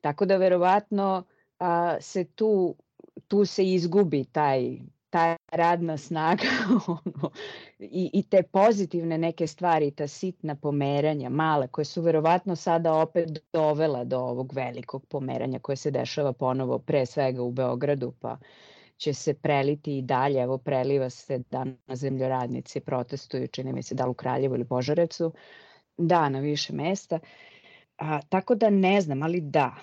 tako 0.00 0.24
da 0.24 0.36
verovatno 0.36 1.24
a, 1.58 1.96
se 2.00 2.24
tu, 2.24 2.74
tu 3.28 3.44
se 3.44 3.72
izgubi 3.72 4.24
taj 4.24 4.78
ta 5.14 5.36
radna 5.52 5.96
snaga 5.96 6.42
ono, 6.86 7.30
i, 7.78 8.10
i 8.12 8.22
te 8.22 8.42
pozitivne 8.42 9.18
neke 9.18 9.46
stvari, 9.46 9.90
ta 9.90 10.08
sitna 10.08 10.54
pomeranja, 10.54 11.28
male, 11.28 11.68
koje 11.68 11.84
su 11.84 12.02
verovatno 12.02 12.56
sada 12.56 12.94
opet 12.94 13.28
dovela 13.52 14.04
do 14.04 14.18
ovog 14.18 14.52
velikog 14.54 15.06
pomeranja 15.06 15.58
koje 15.58 15.76
se 15.76 15.90
dešava 15.90 16.32
ponovo 16.32 16.78
pre 16.78 17.06
svega 17.06 17.42
u 17.42 17.50
Beogradu, 17.50 18.12
pa 18.20 18.38
će 18.96 19.14
se 19.14 19.34
preliti 19.34 19.98
i 19.98 20.02
dalje, 20.02 20.42
evo 20.42 20.58
preliva 20.58 21.10
se 21.10 21.38
danas 21.50 21.98
zemljoradnici 21.98 22.80
protestuju, 22.80 23.48
čini 23.48 23.72
mi 23.72 23.82
se 23.82 23.94
da 23.94 24.08
u 24.08 24.14
Kraljevu 24.14 24.54
ili 24.54 24.64
Požarecu, 24.64 25.32
da, 25.96 26.28
na 26.28 26.40
više 26.40 26.72
mesta. 26.72 27.18
A, 27.98 28.20
tako 28.28 28.54
da 28.54 28.70
ne 28.70 29.00
znam, 29.00 29.22
ali 29.22 29.40
da, 29.40 29.74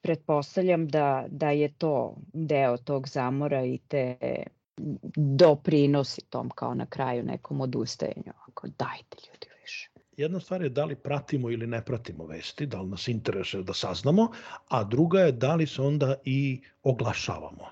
pretpostavljam 0.00 0.88
da, 0.88 1.26
da 1.28 1.50
je 1.50 1.68
to 1.68 2.16
deo 2.32 2.76
tog 2.76 3.08
zamora 3.08 3.64
i 3.64 3.78
te 3.78 4.16
doprinosi 5.16 6.20
tom 6.30 6.50
kao 6.50 6.74
na 6.74 6.86
kraju 6.86 7.22
nekom 7.22 7.60
odustajanju. 7.60 8.32
Ako 8.48 8.66
dajte 8.66 9.16
ljudi 9.28 9.46
više. 9.62 9.90
Jedna 10.16 10.40
stvar 10.40 10.62
je 10.62 10.68
da 10.68 10.84
li 10.84 10.96
pratimo 10.96 11.50
ili 11.50 11.66
ne 11.66 11.84
pratimo 11.84 12.26
vesti, 12.26 12.66
da 12.66 12.80
li 12.80 12.88
nas 12.88 13.08
interesuje 13.08 13.62
da 13.62 13.74
saznamo, 13.74 14.30
a 14.68 14.84
druga 14.84 15.20
je 15.20 15.32
da 15.32 15.54
li 15.54 15.66
se 15.66 15.82
onda 15.82 16.14
i 16.24 16.60
oglašavamo. 16.82 17.64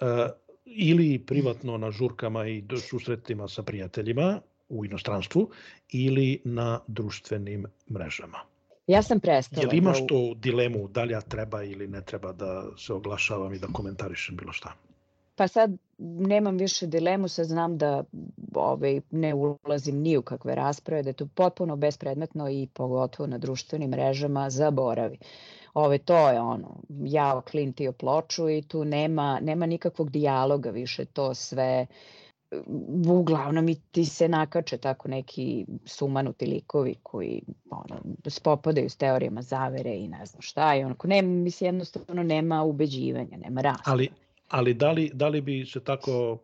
E, 0.00 0.28
ili 0.64 1.18
privatno 1.26 1.76
na 1.76 1.90
žurkama 1.90 2.46
i 2.46 2.64
susretima 2.90 3.48
sa 3.48 3.62
prijateljima 3.62 4.40
u 4.70 4.84
inostranstvu 4.84 5.50
ili 5.88 6.40
na 6.44 6.80
društvenim 6.86 7.66
mrežama. 7.90 8.38
Ja 8.86 9.02
sam 9.02 9.20
prestala. 9.20 9.62
Jel 9.62 9.74
imaš 9.74 10.00
da 10.00 10.06
tu 10.06 10.34
dilemu 10.34 10.88
da 10.88 11.04
li 11.04 11.12
ja 11.12 11.20
treba 11.20 11.62
ili 11.62 11.86
ne 11.86 12.00
treba 12.00 12.32
da 12.32 12.64
se 12.76 12.92
oglašavam 12.92 13.54
i 13.54 13.58
da 13.58 13.66
komentarišem 13.66 14.36
bilo 14.36 14.52
šta? 14.52 14.72
Pa 15.36 15.48
sad 15.48 15.76
nemam 15.98 16.56
više 16.56 16.86
dilemu, 16.86 17.28
sad 17.28 17.46
znam 17.46 17.78
da 17.78 18.04
ovaj, 18.54 19.00
ne 19.10 19.34
ulazim 19.34 19.96
ni 19.96 20.16
u 20.16 20.22
kakve 20.22 20.54
rasprave, 20.54 21.02
da 21.02 21.10
je 21.10 21.14
to 21.14 21.26
potpuno 21.26 21.76
bespredmetno 21.76 22.50
i 22.50 22.68
pogotovo 22.74 23.26
na 23.26 23.38
društvenim 23.38 23.90
mrežama 23.90 24.50
zaboravi. 24.50 25.18
Ove, 25.74 25.98
to 25.98 26.28
je 26.28 26.40
ono, 26.40 26.82
ja 26.88 27.40
klintio 27.50 27.92
ploču 27.92 28.50
i 28.50 28.62
tu 28.62 28.84
nema, 28.84 29.40
nema 29.42 29.66
nikakvog 29.66 30.10
dijaloga 30.10 30.70
više, 30.70 31.04
to 31.04 31.34
sve 31.34 31.86
uglavnom 33.06 33.68
i 33.68 33.76
ti 33.90 34.04
se 34.04 34.28
nakače 34.28 34.78
tako 34.78 35.08
neki 35.08 35.66
sumanuti 35.84 36.46
likovi 36.46 36.94
koji 37.02 37.42
ono, 37.70 38.00
spopadaju 38.26 38.90
s 38.90 38.96
teorijama 38.96 39.42
zavere 39.42 39.96
i 39.96 40.08
ne 40.08 40.26
znam 40.26 40.42
šta 40.42 40.74
i 40.76 40.84
onako, 40.84 41.08
nema, 41.08 41.28
mislim, 41.28 41.66
jednostavno 41.66 42.22
nema 42.22 42.62
ubeđivanja, 42.62 43.36
nema 43.36 43.60
rasprave. 43.60 43.94
Ali, 43.94 44.08
ali 44.48 44.74
da 44.74 44.90
li, 44.90 45.10
da 45.14 45.28
li 45.28 45.40
bi 45.40 45.66
se 45.66 45.80
tako 45.80 46.38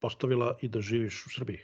postavila 0.00 0.56
i 0.60 0.68
da 0.68 0.80
živiš 0.80 1.26
u 1.26 1.30
Srbiji? 1.30 1.58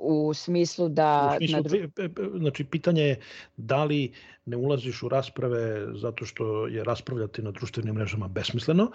U 0.00 0.34
smislu 0.34 0.88
da... 0.88 1.38
U 1.40 1.46
smislu, 1.46 1.56
na... 1.56 2.38
Znači, 2.38 2.64
pitanje 2.64 3.02
je 3.02 3.20
da 3.56 3.84
li 3.84 4.12
ne 4.44 4.56
ulaziš 4.56 5.02
u 5.02 5.08
rasprave 5.08 5.86
zato 5.94 6.24
što 6.24 6.66
je 6.66 6.84
raspravljati 6.84 7.42
na 7.42 7.50
društvenim 7.50 7.94
mrežama 7.94 8.28
besmisleno 8.28 8.90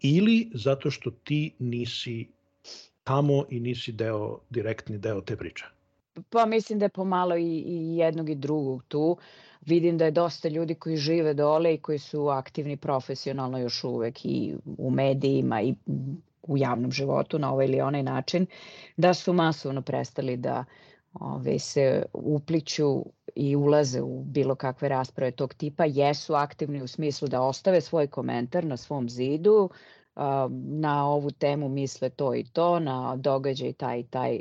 ili 0.00 0.50
zato 0.54 0.90
što 0.90 1.10
ti 1.10 1.54
nisi 1.58 2.28
tamo 3.08 3.44
i 3.48 3.60
nisi 3.60 3.92
deo, 3.92 4.38
direktni 4.50 4.98
deo 4.98 5.20
te 5.20 5.36
priče? 5.36 5.64
Pa 6.30 6.46
mislim 6.46 6.78
da 6.78 6.84
je 6.84 6.88
pomalo 6.88 7.36
i, 7.36 7.58
i 7.66 7.96
jednog 7.96 8.30
i 8.30 8.34
drugog 8.34 8.82
tu. 8.88 9.16
Vidim 9.66 9.98
da 9.98 10.04
je 10.04 10.10
dosta 10.10 10.48
ljudi 10.48 10.74
koji 10.74 10.96
žive 10.96 11.34
dole 11.34 11.74
i 11.74 11.78
koji 11.78 11.98
su 11.98 12.28
aktivni 12.28 12.76
profesionalno 12.76 13.58
još 13.58 13.84
uvek 13.84 14.24
i 14.24 14.56
u 14.78 14.90
medijima 14.90 15.62
i 15.62 15.74
u 16.42 16.58
javnom 16.58 16.92
životu 16.92 17.38
na 17.38 17.52
ovaj 17.52 17.66
ili 17.66 17.80
onaj 17.80 18.02
način, 18.02 18.46
da 18.96 19.14
su 19.14 19.32
masovno 19.32 19.82
prestali 19.82 20.36
da 20.36 20.64
ove, 21.20 21.58
se 21.58 22.02
upliću 22.12 23.04
i 23.34 23.56
ulaze 23.56 24.02
u 24.02 24.22
bilo 24.24 24.54
kakve 24.54 24.88
rasprave 24.88 25.30
tog 25.30 25.54
tipa, 25.54 25.84
jesu 25.84 26.34
aktivni 26.34 26.82
u 26.82 26.86
smislu 26.86 27.28
da 27.28 27.42
ostave 27.42 27.80
svoj 27.80 28.06
komentar 28.06 28.64
na 28.64 28.76
svom 28.76 29.08
zidu, 29.08 29.70
na 30.50 31.08
ovu 31.08 31.30
temu 31.30 31.68
misle 31.68 32.10
to 32.10 32.34
i 32.34 32.44
to, 32.44 32.80
na 32.80 33.16
događaj 33.16 33.72
taj 33.72 34.00
i 34.00 34.02
taj, 34.02 34.40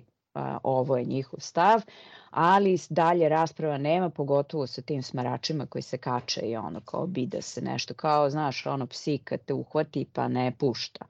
ovo 0.63 0.97
je 0.97 1.05
njihov 1.05 1.39
stav, 1.39 1.81
ali 2.29 2.77
dalje 2.89 3.29
rasprava 3.29 3.77
nema, 3.77 4.09
pogotovo 4.09 4.67
sa 4.67 4.81
tim 4.81 5.03
smaračima 5.03 5.65
koji 5.65 5.81
se 5.81 5.97
kače 5.97 6.41
i 6.41 6.57
ono 6.57 6.81
kao 6.81 7.07
bida 7.07 7.41
se 7.41 7.61
nešto, 7.61 7.93
kao 7.93 8.29
znaš 8.29 8.65
ono 8.65 8.87
psi 8.87 9.17
kad 9.17 9.39
te 9.45 9.53
uhvati 9.53 10.05
pa 10.13 10.27
ne 10.27 10.51
pušta. 10.59 11.05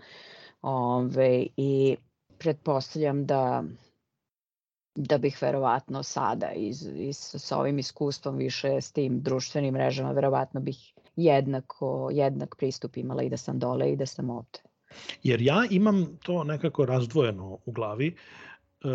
Ove, 0.61 1.45
I 1.57 1.97
pretpostavljam 2.37 3.25
da 3.25 3.63
da 4.97 5.17
bih 5.17 5.37
verovatno 5.41 6.03
sada 6.03 6.51
iz, 6.51 6.87
iz, 6.95 7.17
sa 7.17 7.57
ovim 7.57 7.79
iskustvom 7.79 8.37
više 8.37 8.81
s 8.81 8.91
tim 8.91 9.21
društvenim 9.21 9.73
mrežama, 9.73 10.11
verovatno 10.11 10.59
bih 10.59 10.93
jednako, 11.17 12.09
jednak 12.13 12.55
pristup 12.55 12.97
imala 12.97 13.23
i 13.23 13.29
da 13.29 13.37
sam 13.37 13.59
dole 13.59 13.91
i 13.91 13.95
da 13.95 14.05
sam 14.05 14.29
ovde. 14.29 14.59
Jer 15.23 15.41
ja 15.41 15.63
imam 15.69 16.17
to 16.23 16.43
nekako 16.43 16.85
razdvojeno 16.85 17.57
u 17.65 17.71
glavi, 17.71 18.07
e, 18.07 18.87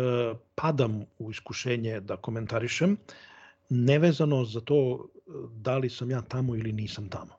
padam 0.55 1.05
u 1.19 1.31
iskušenje 1.31 1.99
da 1.99 2.17
komentarišem, 2.17 2.97
nevezano 3.69 4.45
za 4.45 4.61
to 4.61 5.07
da 5.55 5.77
li 5.77 5.89
sam 5.89 6.11
ja 6.11 6.21
tamo 6.21 6.55
ili 6.55 6.71
nisam 6.71 7.09
tamo. 7.09 7.33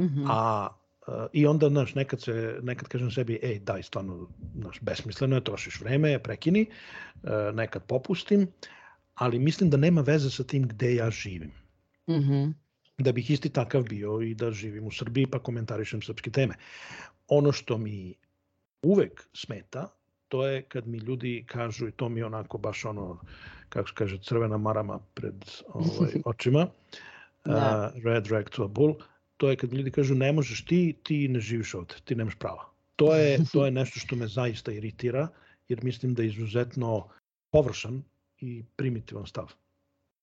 Mm 0.00 0.04
-hmm. 0.04 0.26
A 0.28 0.68
e, 1.08 1.26
I 1.32 1.46
onda, 1.46 1.68
znaš, 1.68 1.94
nekad, 1.94 2.22
se, 2.22 2.58
nekad 2.62 2.88
kažem 2.88 3.10
sebi, 3.10 3.38
ej, 3.42 3.58
daj, 3.58 3.82
stvarno, 3.82 4.28
znaš, 4.54 4.80
besmisleno 4.80 5.36
je, 5.36 5.44
trošiš 5.44 5.80
vreme, 5.80 6.18
prekini, 6.18 6.66
uh, 7.22 7.30
nekad 7.54 7.82
popustim, 7.84 8.48
ali 9.14 9.38
mislim 9.38 9.70
da 9.70 9.76
nema 9.76 10.00
veze 10.00 10.30
sa 10.30 10.44
tim 10.44 10.68
gde 10.68 10.94
ja 10.94 11.10
živim. 11.10 11.52
Mm 12.06 12.14
-hmm. 12.14 12.52
Da 13.00 13.12
bih 13.12 13.30
isti 13.30 13.48
takav 13.48 13.82
bio 13.82 14.20
i 14.20 14.34
da 14.34 14.50
živim 14.50 14.86
u 14.86 14.90
Srbiji 14.90 15.26
pa 15.26 15.38
komentarišem 15.38 16.02
srpske 16.02 16.30
teme. 16.30 16.54
Ono 17.28 17.52
što 17.52 17.78
mi 17.78 18.14
uvek 18.82 19.28
smeta, 19.34 19.88
to 20.28 20.46
je 20.46 20.62
kad 20.62 20.86
mi 20.86 20.98
ljudi 20.98 21.44
kažu, 21.46 21.88
i 21.88 21.92
to 21.92 22.08
mi 22.08 22.22
onako 22.22 22.58
baš 22.58 22.84
ono, 22.84 23.20
kako 23.68 23.88
se 23.88 23.94
kaže, 23.94 24.18
crvena 24.22 24.58
marama 24.58 24.98
pred 25.14 25.34
ovaj, 25.68 26.12
očima, 26.32 26.66
da. 27.44 27.92
uh, 27.96 28.02
red 28.04 28.26
rag 28.26 28.50
to 28.50 28.64
a 28.64 28.68
bull, 28.68 28.94
to 29.36 29.50
je 29.50 29.56
kad 29.56 29.72
mi 29.72 29.78
ljudi 29.78 29.90
kažu 29.90 30.14
ne 30.14 30.32
možeš 30.32 30.64
ti, 30.64 30.96
ti 31.02 31.28
ne 31.28 31.40
živiš 31.40 31.74
ovde, 31.74 31.94
ti 32.04 32.14
nemaš 32.14 32.34
prava. 32.38 32.68
To 32.96 33.14
je, 33.14 33.38
to 33.52 33.64
je 33.64 33.70
nešto 33.70 34.00
što 34.00 34.16
me 34.16 34.26
zaista 34.26 34.72
iritira, 34.72 35.28
jer 35.68 35.84
mislim 35.84 36.14
da 36.14 36.22
je 36.22 36.28
izuzetno 36.28 37.08
površan 37.50 38.02
i 38.38 38.64
primitivan 38.76 39.26
stav. 39.26 39.52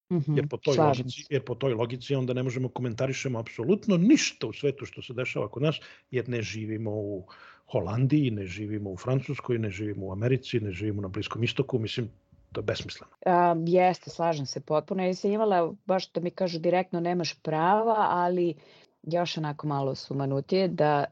Mm 0.10 0.17
-hmm, 0.17 0.36
jer, 0.38 0.48
po 0.48 0.58
toj 0.58 0.78
logici, 0.78 1.26
jer 1.30 1.43
po 1.43 1.56
toj 1.56 1.74
logici 1.74 2.15
onda 2.15 2.34
ne 2.34 2.43
možemo 2.43 2.70
komentarišemo 2.70 3.39
apsolutno 3.39 3.98
ništa 3.98 4.48
u 4.48 4.54
svetu 4.54 4.86
što 4.86 5.02
se 5.02 5.13
dešava 5.13 5.50
kod 5.50 5.63
nas, 5.63 5.80
jer 6.12 6.30
ne 6.30 6.41
živimo 6.41 6.91
u 6.91 7.28
Holandiji, 7.72 8.32
ne 8.32 8.46
živimo 8.46 8.89
u 8.89 8.98
Francuskoj, 8.98 9.60
ne 9.60 9.70
živimo 9.70 10.06
u 10.06 10.12
Americi, 10.12 10.60
ne 10.60 10.72
živimo 10.72 11.02
na 11.02 11.08
Bliskom 11.08 11.43
istoku, 11.43 11.80
mislim, 11.80 12.10
to 12.52 12.60
je 12.60 12.63
besmisleno. 12.63 13.12
A, 13.26 13.56
jeste, 13.65 14.10
slažem 14.10 14.46
se 14.46 14.60
potpuno. 14.60 15.04
Ja 15.04 15.13
sam 15.13 15.32
imala, 15.32 15.74
baš 15.86 16.12
da 16.12 16.22
mi 16.22 16.32
kažu 16.32 16.60
direktno 16.60 17.00
nemaš 17.00 17.34
prava, 17.41 17.96
ali 17.98 18.56
još 19.04 19.38
onako 19.38 19.67
malo 19.67 19.96
sumanutije 19.96 20.67
da 20.67 21.06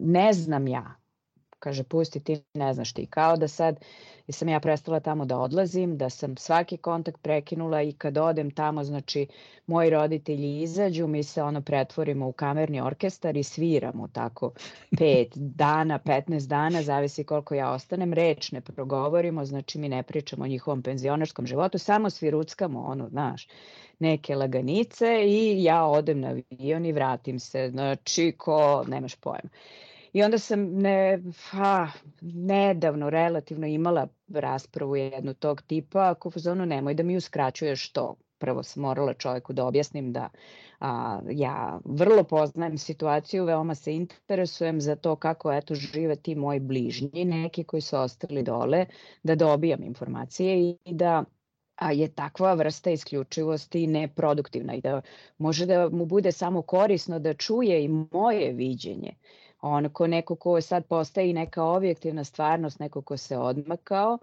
ne 0.00 0.32
znam 0.32 0.68
ja, 0.68 0.94
kaže 1.62 1.84
pusti 1.84 2.20
ti 2.20 2.42
ne 2.54 2.74
znaš 2.74 2.92
ti, 2.92 3.06
kao 3.06 3.36
da 3.36 3.48
sad 3.48 3.80
sam 4.28 4.48
ja 4.48 4.60
prestala 4.60 5.00
tamo 5.00 5.24
da 5.24 5.38
odlazim, 5.38 5.96
da 5.98 6.10
sam 6.10 6.36
svaki 6.36 6.76
kontakt 6.76 7.22
prekinula 7.22 7.82
i 7.82 7.92
kad 7.92 8.18
odem 8.18 8.50
tamo, 8.50 8.84
znači 8.84 9.26
moji 9.66 9.90
roditelji 9.90 10.60
izađu, 10.62 11.06
mi 11.06 11.22
se 11.22 11.42
ono 11.42 11.60
pretvorimo 11.60 12.28
u 12.28 12.32
kamerni 12.32 12.80
orkestar 12.80 13.36
i 13.36 13.42
sviramo 13.42 14.08
tako 14.08 14.52
pet 14.98 15.32
dana, 15.36 15.98
15 16.04 16.48
dana, 16.48 16.82
zavisi 16.82 17.24
koliko 17.24 17.54
ja 17.54 17.70
ostanem, 17.70 18.12
reč 18.12 18.52
ne 18.52 18.60
progovorimo, 18.60 19.44
znači 19.44 19.78
mi 19.78 19.88
ne 19.88 20.02
pričamo 20.02 20.44
o 20.44 20.48
njihovom 20.48 20.82
penzionerskom 20.82 21.46
životu, 21.46 21.78
samo 21.78 22.10
sviruckamo 22.10 22.80
ono, 22.80 23.08
znaš, 23.08 23.48
neke 23.98 24.34
laganice 24.34 25.24
i 25.26 25.64
ja 25.64 25.84
odem 25.84 26.20
na 26.20 26.28
avion 26.28 26.86
i 26.86 26.92
vratim 26.92 27.38
se, 27.38 27.68
znači 27.70 28.34
ko, 28.38 28.84
nemaš 28.88 29.14
pojma. 29.14 29.50
I 30.12 30.22
onda 30.22 30.38
sam 30.38 30.60
ne, 30.60 31.22
ha, 31.50 31.88
nedavno 32.20 33.10
relativno 33.10 33.66
imala 33.66 34.08
raspravu 34.28 34.96
jednu 34.96 35.34
tog 35.34 35.62
tipa, 35.62 36.10
ako 36.10 36.28
u 36.28 36.38
zonu 36.38 36.66
nemoj 36.66 36.94
da 36.94 37.02
mi 37.02 37.16
uskraćuješ 37.16 37.92
to. 37.92 38.16
Prvo 38.38 38.62
sam 38.62 38.82
morala 38.82 39.14
čovjeku 39.14 39.52
da 39.52 39.64
objasnim 39.64 40.12
da 40.12 40.28
a, 40.80 41.20
ja 41.30 41.80
vrlo 41.84 42.24
poznajem 42.24 42.78
situaciju, 42.78 43.44
veoma 43.44 43.74
se 43.74 43.94
interesujem 43.94 44.80
za 44.80 44.96
to 44.96 45.16
kako 45.16 45.52
eto 45.52 45.74
žive 45.74 46.16
ti 46.16 46.34
moji 46.34 46.60
bližnji, 46.60 47.24
neki 47.24 47.64
koji 47.64 47.80
su 47.80 47.96
ostali 47.96 48.42
dole, 48.42 48.86
da 49.22 49.34
dobijam 49.34 49.82
informacije 49.82 50.70
i 50.70 50.76
da 50.84 51.24
a 51.76 51.92
je 51.92 52.08
takva 52.14 52.54
vrsta 52.54 52.90
isključivosti 52.90 53.86
neproduktivna 53.86 54.74
i 54.74 54.80
da 54.80 55.00
može 55.38 55.66
da 55.66 55.88
mu 55.88 56.06
bude 56.06 56.32
samo 56.32 56.62
korisno 56.62 57.18
da 57.18 57.34
čuje 57.34 57.84
i 57.84 57.88
moje 57.88 58.52
viđenje 58.52 59.14
on 59.62 59.88
ko 59.88 60.06
neko 60.06 60.36
ko 60.36 60.60
sad 60.60 60.86
postaje 60.86 61.32
neka 61.32 61.64
objektivna 61.64 62.24
stvarnost, 62.24 62.78
neko 62.78 63.02
ko 63.02 63.16
se 63.16 63.38
odmakao 63.38 64.18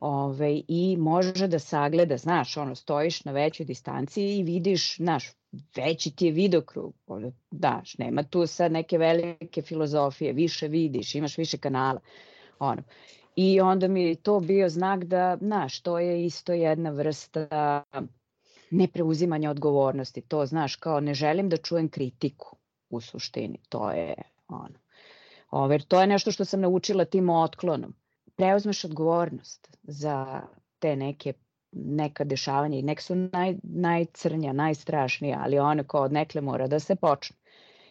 ovaj, 0.00 0.62
i 0.68 0.96
može 0.96 1.48
da 1.48 1.58
sagleda, 1.58 2.16
znaš, 2.16 2.56
ono, 2.56 2.74
stojiš 2.74 3.24
na 3.24 3.32
većoj 3.32 3.66
distanci 3.66 4.22
i 4.22 4.42
vidiš, 4.42 4.96
znaš, 4.96 5.30
veći 5.76 6.10
ti 6.10 6.26
je 6.26 6.32
vidokrug, 6.32 6.94
daš, 7.50 7.98
nema 7.98 8.22
tu 8.22 8.46
sad 8.46 8.72
neke 8.72 8.98
velike 8.98 9.62
filozofije, 9.62 10.32
više 10.32 10.68
vidiš, 10.68 11.14
imaš 11.14 11.38
više 11.38 11.58
kanala, 11.58 12.00
ono. 12.58 12.82
I 13.36 13.60
onda 13.60 13.88
mi 13.88 14.02
je 14.02 14.14
to 14.14 14.40
bio 14.40 14.68
znak 14.68 15.04
da, 15.04 15.38
znaš, 15.40 15.80
to 15.80 15.98
je 15.98 16.24
isto 16.24 16.52
jedna 16.52 16.90
vrsta 16.90 17.82
nepreuzimanja 18.70 19.50
odgovornosti. 19.50 20.20
To, 20.20 20.46
znaš, 20.46 20.76
kao 20.76 21.00
ne 21.00 21.14
želim 21.14 21.48
da 21.48 21.56
čujem 21.56 21.88
kritiku 21.88 22.56
u 22.90 23.00
suštini. 23.00 23.58
To 23.68 23.90
je 23.90 24.14
ono. 24.48 24.81
Ove, 25.52 25.78
to 25.78 26.00
je 26.00 26.06
nešto 26.06 26.32
što 26.32 26.44
sam 26.44 26.60
naučila 26.60 27.04
tim 27.04 27.30
otklonom. 27.30 27.94
Preuzmeš 28.36 28.84
odgovornost 28.84 29.76
za 29.82 30.42
te 30.78 30.96
neke 30.96 31.32
neka 31.72 32.24
dešavanja 32.24 32.78
i 32.78 32.82
nek 32.82 33.00
su 33.00 33.14
naj, 33.14 33.56
najcrnja, 33.62 34.52
najstrašnija, 34.52 35.40
ali 35.44 35.58
one 35.58 35.84
ko 35.84 36.00
od 36.00 36.12
nekle 36.12 36.40
mora 36.40 36.66
da 36.66 36.78
se 36.80 36.96
počne. 36.96 37.36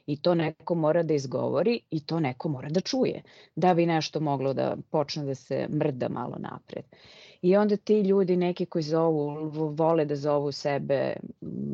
I 0.06 0.22
to 0.22 0.36
neko 0.36 0.76
mora 0.76 1.04
da 1.04 1.14
izgovori 1.14 1.80
i 1.90 2.06
to 2.06 2.20
neko 2.20 2.50
mora 2.50 2.70
da 2.70 2.82
čuje, 2.82 3.22
da 3.56 3.74
bi 3.74 3.86
nešto 3.86 4.20
moglo 4.20 4.54
da 4.54 4.78
počne 4.90 5.26
da 5.26 5.36
se 5.36 5.68
mrda 5.70 6.10
malo 6.10 6.36
napred. 6.40 6.86
I 7.42 7.56
onda 7.58 7.78
ti 7.78 8.02
ljudi, 8.02 8.38
neki 8.38 8.66
koji 8.66 8.84
zovu, 8.84 9.50
vole 9.52 10.06
da 10.06 10.16
zovu 10.16 10.52
sebe 10.52 11.14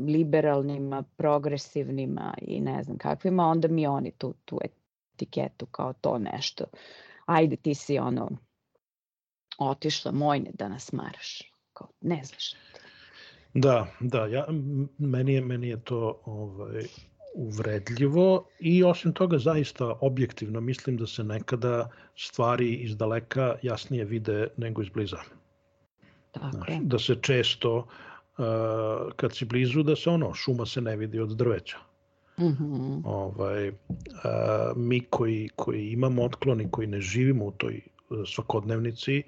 liberalnima, 0.08 1.04
progresivnima 1.16 2.34
i 2.42 2.60
ne 2.60 2.84
znam 2.84 2.98
kakvima, 2.98 3.48
onda 3.48 3.68
mi 3.68 3.88
oni 3.88 4.12
tu, 4.12 4.34
tu 4.46 4.60
etiketu 5.18 5.66
kao 5.66 5.94
to 5.94 6.18
nešto. 6.18 6.66
Ajde 7.26 7.56
ti 7.56 7.76
si 7.76 8.00
ono 8.00 8.30
otišla 9.58 10.12
mojne 10.12 10.52
da 10.54 10.68
nas 10.68 10.92
maraš. 10.92 11.42
Kao, 11.74 11.88
ne 12.02 12.22
znaš. 12.24 12.54
Da, 13.54 13.88
da, 14.00 14.26
ja, 14.26 14.46
meni, 14.98 15.34
je, 15.34 15.42
meni 15.42 15.68
je 15.68 15.84
to 15.84 16.22
ovaj, 16.26 16.84
uvredljivo 17.34 18.48
i 18.60 18.84
osim 18.84 19.14
toga 19.14 19.38
zaista 19.38 19.94
objektivno 20.02 20.62
mislim 20.62 20.98
da 20.98 21.08
se 21.08 21.24
nekada 21.24 21.90
stvari 22.16 22.74
iz 22.74 22.98
daleka 22.98 23.56
jasnije 23.62 24.06
vide 24.06 24.48
nego 24.58 24.82
iz 24.82 24.90
bliza. 24.90 25.18
Tako 26.32 26.50
Znaš, 26.52 26.70
Da 26.82 27.00
se 27.00 27.16
često 27.22 27.78
uh, 27.78 28.46
kad 29.16 29.36
si 29.36 29.46
blizu 29.46 29.84
da 29.84 29.96
se 29.96 30.10
ono 30.10 30.34
šuma 30.34 30.66
se 30.66 30.82
ne 30.82 30.96
vidi 30.96 31.20
od 31.20 31.30
drveća. 31.30 31.78
Mm 32.40 32.46
-hmm. 32.46 33.02
ovaj, 33.06 33.72
a, 34.24 34.74
mi 34.76 35.02
koji, 35.10 35.50
koji 35.56 35.92
imamo 35.92 36.24
otklon 36.24 36.62
i 36.62 36.72
koji 36.72 36.88
ne 36.88 37.02
živimo 37.02 37.46
u 37.46 37.52
toj 37.52 37.76
e, 37.76 37.82
svakodnevnici, 38.26 39.24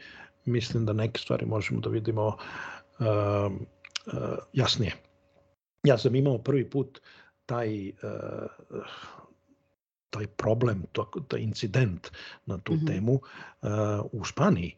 mislim 0.45 0.85
da 0.85 0.93
neke 0.93 1.19
stvari 1.19 1.45
možemo 1.45 1.79
da 1.79 1.89
vidimo 1.89 2.37
a, 2.99 3.49
a, 4.05 4.35
jasnije. 4.53 4.95
Ja 5.83 5.97
sam 5.97 6.15
imao 6.15 6.37
prvi 6.37 6.69
put 6.69 7.01
taj 7.45 7.91
a, 8.03 8.47
taj 10.09 10.27
problem, 10.27 10.83
to, 10.91 11.11
taj 11.27 11.39
incident 11.39 12.11
na 12.45 12.57
tu 12.57 12.73
mm 12.73 12.77
-hmm. 12.77 12.87
temu 12.87 13.13
uh, 13.13 13.69
u 14.11 14.23
Španiji 14.23 14.75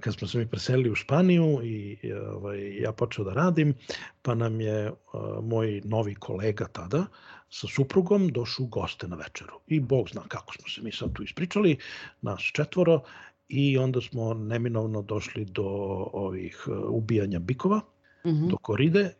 kad 0.00 0.14
smo 0.14 0.28
se 0.28 0.38
mi 0.38 0.46
preselili 0.46 0.90
u 0.90 0.94
Španiju 0.94 1.60
i 1.64 1.98
ovaj, 2.12 2.76
ja 2.76 2.92
počeo 2.92 3.24
da 3.24 3.32
radim, 3.32 3.74
pa 4.22 4.34
nam 4.34 4.60
je 4.60 4.90
uh, 4.90 4.96
moj 5.42 5.80
novi 5.84 6.14
kolega 6.14 6.68
tada 6.72 7.06
sa 7.50 7.66
suprugom 7.66 8.28
došao 8.28 8.64
u 8.64 8.68
goste 8.68 9.08
na 9.08 9.16
večeru. 9.16 9.60
I 9.66 9.80
Bog 9.80 10.08
zna 10.08 10.22
kako 10.28 10.52
smo 10.52 10.68
se 10.68 10.82
mi 10.82 10.92
sad 10.92 11.12
tu 11.12 11.22
ispričali, 11.22 11.76
nas 12.22 12.40
četvoro, 12.40 13.00
i 13.48 13.78
onda 13.78 14.00
smo 14.00 14.34
neminovno 14.34 15.02
došli 15.02 15.44
do 15.44 15.66
ovih 16.12 16.64
uh, 16.66 16.76
ubijanja 16.90 17.38
bikova, 17.38 17.80
mm 18.24 18.30
-hmm. 18.30 18.50
do 18.50 18.56
koride, 18.56 19.12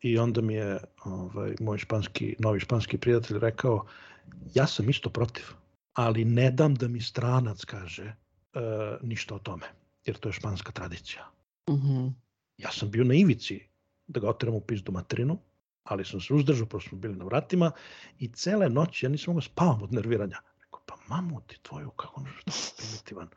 i 0.00 0.18
onda 0.18 0.40
mi 0.40 0.54
je 0.54 0.78
ovaj, 1.04 1.54
moj 1.60 1.78
španski, 1.78 2.36
novi 2.38 2.60
španski 2.60 2.98
prijatelj 2.98 3.38
rekao, 3.38 3.86
ja 4.54 4.66
sam 4.66 4.90
isto 4.90 5.10
protiv, 5.10 5.44
ali 5.94 6.24
ne 6.24 6.50
dam 6.50 6.74
da 6.74 6.88
mi 6.88 7.00
stranac 7.00 7.64
kaže 7.64 8.04
uh, 8.54 8.62
ništa 9.02 9.34
o 9.34 9.38
tome 9.38 9.66
jer 10.06 10.16
to 10.16 10.28
je 10.28 10.32
španska 10.32 10.72
tradicija. 10.72 11.30
Mm 11.70 11.74
-hmm. 11.74 12.12
Ja 12.58 12.72
sam 12.72 12.90
bio 12.90 13.04
na 13.04 13.14
ivici 13.14 13.60
da 14.06 14.20
ga 14.20 14.28
oteram 14.28 14.54
u 14.54 14.60
pizdu 14.60 14.92
materinu, 14.92 15.38
ali 15.84 16.04
sam 16.04 16.20
se 16.20 16.34
uzdržao, 16.34 16.66
prosto 16.66 16.88
smo 16.88 16.98
bili 16.98 17.16
na 17.16 17.24
vratima 17.24 17.70
i 18.18 18.28
cele 18.28 18.68
noći 18.68 19.06
ja 19.06 19.10
nisam 19.10 19.34
mogao 19.34 19.42
spavam 19.42 19.82
od 19.82 19.92
nerviranja. 19.92 20.36
Rekao, 20.60 20.80
pa 20.86 20.96
mamu 21.08 21.40
ti 21.46 21.58
tvoju, 21.62 21.90
kako 21.90 22.20
možeš 22.20 22.44
da 22.44 22.52
primitivan. 22.76 23.28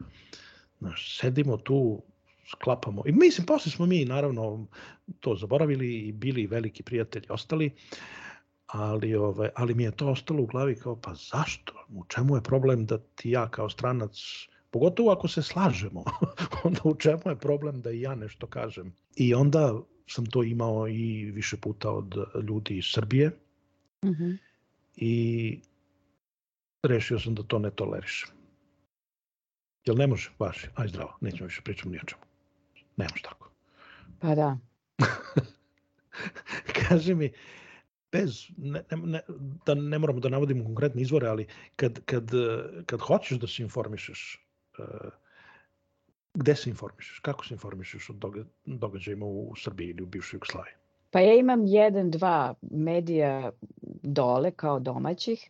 Znaš, 0.79 1.19
sedimo 1.19 1.57
tu, 1.57 2.03
sklapamo. 2.51 3.03
I 3.05 3.11
mislim, 3.11 3.45
posle 3.45 3.71
smo 3.71 3.85
mi 3.85 4.05
naravno 4.05 4.67
to 5.19 5.35
zaboravili 5.35 5.93
i 5.95 6.11
bili 6.11 6.47
veliki 6.47 6.83
prijatelji 6.83 7.25
ostali, 7.29 7.71
ali, 8.67 9.15
ovaj, 9.15 9.49
ali 9.55 9.73
mi 9.73 9.83
je 9.83 9.91
to 9.91 10.07
ostalo 10.07 10.43
u 10.43 10.45
glavi 10.45 10.75
kao, 10.75 11.01
pa 11.01 11.13
zašto? 11.13 11.85
U 11.89 12.05
čemu 12.05 12.35
je 12.35 12.43
problem 12.43 12.85
da 12.85 12.97
ti 12.97 13.29
ja 13.29 13.49
kao 13.49 13.69
stranac 13.69 14.11
Pogotovo 14.71 15.11
ako 15.11 15.27
se 15.27 15.43
slažemo, 15.43 16.03
onda 16.63 16.81
u 16.83 16.95
čemu 16.95 17.21
je 17.25 17.39
problem 17.39 17.81
da 17.81 17.91
i 17.91 18.01
ja 18.01 18.15
nešto 18.15 18.47
kažem. 18.47 18.93
I 19.15 19.33
onda 19.33 19.81
sam 20.07 20.25
to 20.25 20.43
imao 20.43 20.87
i 20.87 21.31
više 21.31 21.57
puta 21.57 21.91
od 21.91 22.15
ljudi 22.47 22.77
iz 22.77 22.85
Srbije. 22.85 23.31
Mm 24.05 24.09
-hmm. 24.09 24.37
I 24.95 25.59
rešio 26.83 27.19
sam 27.19 27.35
da 27.35 27.43
to 27.43 27.59
ne 27.59 27.71
tolerišem. 27.71 28.29
Jel 29.85 29.97
ne 29.97 30.07
može? 30.07 30.31
Važi, 30.39 30.67
aj 30.75 30.87
zdravo, 30.87 31.17
nećemo 31.21 31.47
više 31.47 31.61
pričamo 31.61 31.91
ni 31.91 31.97
o 31.97 32.05
čemu. 32.05 32.21
Ne 32.97 33.07
može 33.11 33.23
tako. 33.23 33.51
Pa 34.19 34.35
da. 34.35 34.57
Kaži 36.89 37.15
mi, 37.15 37.31
bez, 38.11 38.45
ne, 38.57 38.83
ne, 38.91 39.21
da 39.65 39.75
ne 39.75 39.99
moramo 39.99 40.19
da 40.19 40.29
navodimo 40.29 40.63
konkretne 40.63 41.01
izvore, 41.01 41.27
ali 41.27 41.47
kad, 41.75 41.99
kad, 42.05 42.31
kad 42.85 42.99
hoćeš 42.99 43.39
da 43.39 43.47
se 43.47 43.63
informišeš, 43.63 44.48
gde 46.33 46.55
se 46.55 46.69
informišeš? 46.69 47.19
Kako 47.19 47.45
se 47.45 47.53
informišeš 47.53 48.09
o 48.09 48.13
događajima 48.65 49.25
u, 49.25 49.55
Srbiji 49.55 49.89
ili 49.89 50.03
u 50.03 50.05
bivšoj 50.05 50.37
Jugoslaviji? 50.37 50.73
Pa 51.11 51.19
ja 51.19 51.35
imam 51.35 51.65
jedan, 51.65 52.11
dva 52.11 52.53
medija 52.61 53.51
dole 54.03 54.51
kao 54.51 54.79
domaćih 54.79 55.49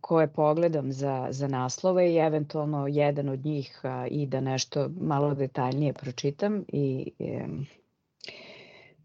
koje 0.00 0.32
pogledam 0.32 0.92
za, 0.92 1.28
za 1.30 1.48
naslove 1.48 2.12
i 2.12 2.16
eventualno 2.16 2.86
jedan 2.86 3.28
od 3.28 3.44
njih 3.44 3.80
i 4.10 4.26
da 4.26 4.40
nešto 4.40 4.88
malo 5.00 5.34
detaljnije 5.34 5.92
pročitam 5.92 6.64
i 6.68 7.12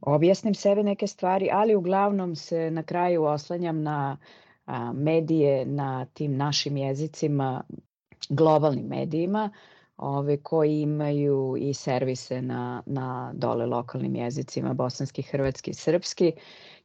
objasnim 0.02 0.54
sebi 0.54 0.84
neke 0.84 1.08
stvari, 1.08 1.50
ali 1.52 1.76
uglavnom 1.76 2.36
se 2.36 2.72
na 2.72 2.84
kraju 2.84 3.24
oslanjam 3.24 3.82
na 3.82 4.18
medije 4.94 5.66
na 5.66 6.06
tim 6.06 6.38
našim 6.38 6.78
jezicima, 6.78 7.64
globalnim 8.30 8.86
medijima, 8.86 9.50
ove, 9.98 10.38
koji 10.44 10.82
imaju 10.82 11.56
i 11.60 11.74
servise 11.74 12.42
na, 12.42 12.84
na 12.86 13.32
dole 13.34 13.66
lokalnim 13.66 14.16
jezicima, 14.16 14.74
bosanski, 14.74 15.22
hrvatski, 15.22 15.74
srpski 15.74 16.32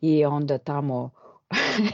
i 0.01 0.25
onda 0.25 0.59
tamo 0.59 1.11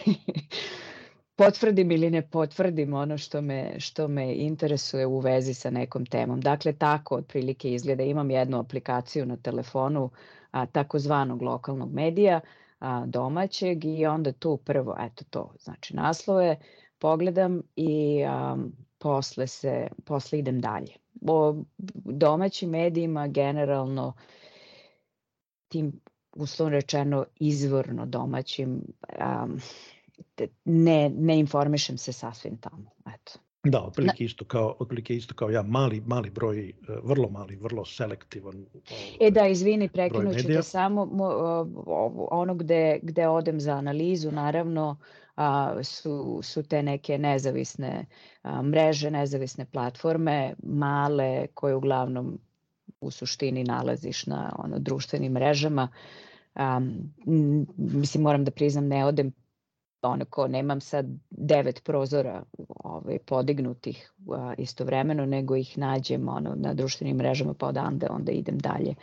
potvrdim 1.37 1.91
ili 1.91 2.11
ne 2.11 2.23
potvrdim 2.23 2.95
ono 2.95 3.19
što 3.19 3.41
me, 3.41 3.81
što 3.81 4.09
me 4.09 4.35
interesuje 4.35 5.07
u 5.07 5.19
vezi 5.19 5.55
sa 5.55 5.71
nekom 5.71 6.07
temom. 6.07 6.41
Dakle, 6.41 6.73
tako 6.73 7.17
otprilike 7.17 7.73
izgleda. 7.73 8.03
Imam 8.03 8.31
jednu 8.31 8.59
aplikaciju 8.59 9.27
na 9.27 9.37
telefonu 9.37 10.11
a, 10.51 10.67
takozvanog 10.67 11.43
lokalnog 11.43 11.93
medija 11.93 12.41
a, 12.79 13.07
domaćeg 13.07 13.85
i 13.85 14.07
onda 14.07 14.33
tu 14.33 14.57
prvo, 14.57 14.97
eto 15.01 15.25
to, 15.31 15.55
znači 15.61 15.97
naslove, 15.97 16.57
pogledam 16.99 17.63
i 17.77 18.25
a, 18.29 18.57
posle, 19.01 19.47
se, 19.47 19.89
posle 20.05 20.39
idem 20.39 20.61
dalje. 20.61 20.95
O 21.29 21.63
domaćim 22.05 22.71
medijima 22.71 23.29
generalno 23.29 24.13
tim 25.69 26.01
uslovno 26.37 26.75
rečeno 26.75 27.25
izvorno 27.37 28.07
domaćim 28.07 28.71
um, 28.73 29.61
ne, 30.65 31.09
ne 31.09 31.39
informišem 31.39 31.99
se 31.99 32.13
sasvim 32.13 32.57
tamo. 32.57 32.91
Eto. 33.15 33.33
Da, 33.65 33.83
otprilike 33.83 34.25
isto 34.25 34.45
kao 34.45 34.77
otprilike 34.79 35.17
isto 35.17 35.35
kao 35.35 35.51
ja, 35.51 35.63
mali 35.63 36.03
mali 36.07 36.31
broj, 36.31 36.69
e, 36.69 36.73
vrlo 37.03 37.29
mali, 37.29 37.57
vrlo 37.57 37.85
selektivan. 37.85 38.67
E 39.21 39.31
da, 39.31 39.47
izvini, 39.47 39.89
prekinuću 39.89 40.47
te 40.47 40.63
samo 40.63 41.09
ono 42.31 42.55
gde 42.55 42.99
gde 43.03 43.29
odem 43.29 43.61
za 43.61 43.73
analizu, 43.73 44.31
naravno, 44.31 44.97
a, 45.35 45.75
su 45.83 46.41
su 46.43 46.63
te 46.63 46.83
neke 46.83 47.19
nezavisne 47.19 48.07
a, 48.43 48.63
mreže, 48.63 49.11
nezavisne 49.11 49.65
platforme, 49.65 50.55
male 50.63 51.47
koje 51.55 51.75
uglavnom 51.75 52.39
u 53.01 53.11
suštini 53.11 53.65
nalaziš 53.65 54.27
na 54.27 54.57
ono 54.59 54.79
društvenim 54.79 55.33
mrežama. 55.33 55.89
Um, 56.55 57.15
mislim 57.77 58.23
moram 58.23 58.45
da 58.45 58.51
priznam 58.51 58.89
ne 58.89 59.05
odem 59.05 59.33
onako 60.03 60.49
nemam 60.49 60.81
sad 60.81 61.07
devet 61.31 61.85
prozora 61.85 62.43
ovaj, 62.69 63.19
podignutih 63.19 64.13
a, 64.29 64.55
istovremeno, 64.59 65.27
nego 65.27 65.57
ih 65.57 65.79
nađem 65.79 66.29
ono, 66.29 66.55
na 66.57 66.75
društvenim 66.75 67.17
mrežama 67.17 67.55
pa 67.55 67.67
odande 67.67 68.07
onda 68.11 68.33
idem 68.33 68.59
dalje 68.59 68.95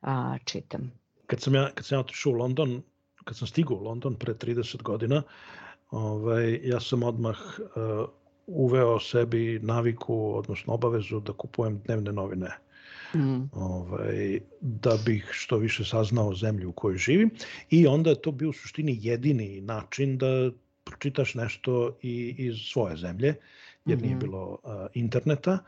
a, 0.00 0.38
čitam. 0.44 0.92
Kad 1.26 1.40
sam 1.40 1.54
ja, 1.54 1.70
kad 1.74 1.86
sam 1.86 1.96
ja 1.96 2.00
otišao 2.00 2.32
u 2.32 2.36
London, 2.36 2.82
kad 3.28 3.36
sam 3.36 3.46
stigao 3.46 3.76
u 3.76 3.82
London 3.84 4.14
pre 4.14 4.34
30 4.34 4.82
godina, 4.82 5.22
ovaj, 5.90 6.60
ja 6.64 6.80
sam 6.80 7.02
odmah 7.02 7.36
uh, 7.58 8.08
uveo 8.46 9.00
sebi 9.00 9.58
naviku, 9.62 10.32
odnosno 10.36 10.74
obavezu 10.74 11.20
da 11.20 11.32
kupujem 11.32 11.78
dnevne 11.86 12.12
novine 12.12 12.50
mm. 13.14 13.50
ovaj, 13.52 14.40
da 14.60 14.96
bih 15.06 15.28
što 15.32 15.56
više 15.56 15.84
saznao 15.84 16.34
zemlju 16.34 16.68
u 16.68 16.72
kojoj 16.72 16.98
živim 16.98 17.30
i 17.70 17.86
onda 17.86 18.10
je 18.10 18.22
to 18.22 18.32
bio 18.32 18.48
u 18.48 18.52
suštini 18.52 18.98
jedini 19.02 19.60
način 19.60 20.18
da 20.18 20.50
pročitaš 20.84 21.34
nešto 21.34 21.96
i 22.02 22.34
iz 22.38 22.56
svoje 22.72 22.96
zemlje, 22.96 23.34
jer 23.86 23.98
mm 23.98 24.02
nije 24.02 24.16
mhm. 24.16 24.24
bilo 24.24 24.58
uh, 24.62 24.72
interneta, 24.94 25.58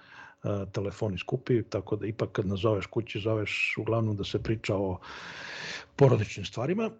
uh, 0.42 0.51
telefoni 0.73 1.18
skupi, 1.18 1.62
tako 1.62 1.96
da 1.96 2.07
ipak 2.07 2.33
kad 2.33 2.46
nazoveš 2.46 2.87
kući, 2.87 3.20
zoveš 3.20 3.75
uglavnom 3.79 4.16
da 4.16 4.25
se 4.25 4.42
priča 4.42 4.77
o 4.77 4.99
porodičnim 5.96 6.44
stvarima 6.44 6.90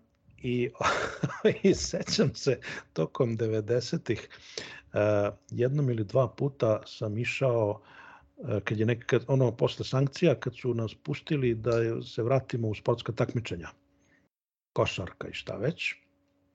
i, 0.43 0.71
i 1.63 1.75
sećam 1.75 2.35
se 2.35 2.61
tokom 2.93 3.39
90-ih 3.39 4.29
uh, 4.93 5.01
jednom 5.51 5.91
ili 5.91 6.05
dva 6.05 6.29
puta 6.29 6.83
sam 6.87 7.19
išao 7.19 7.81
uh, 8.37 8.49
kad 8.65 8.79
je 8.79 8.87
nekad, 8.87 9.25
ono, 9.29 9.57
posle 9.57 9.85
sankcija, 9.85 10.35
kad 10.35 10.57
su 10.57 10.75
nas 10.75 10.95
pustili 10.95 11.55
da 11.55 12.03
se 12.03 12.23
vratimo 12.23 12.69
u 12.69 12.75
sportska 12.75 13.13
takmičenja, 13.13 13.69
košarka 14.73 15.29
i 15.29 15.33
šta 15.33 15.57
već, 15.57 15.95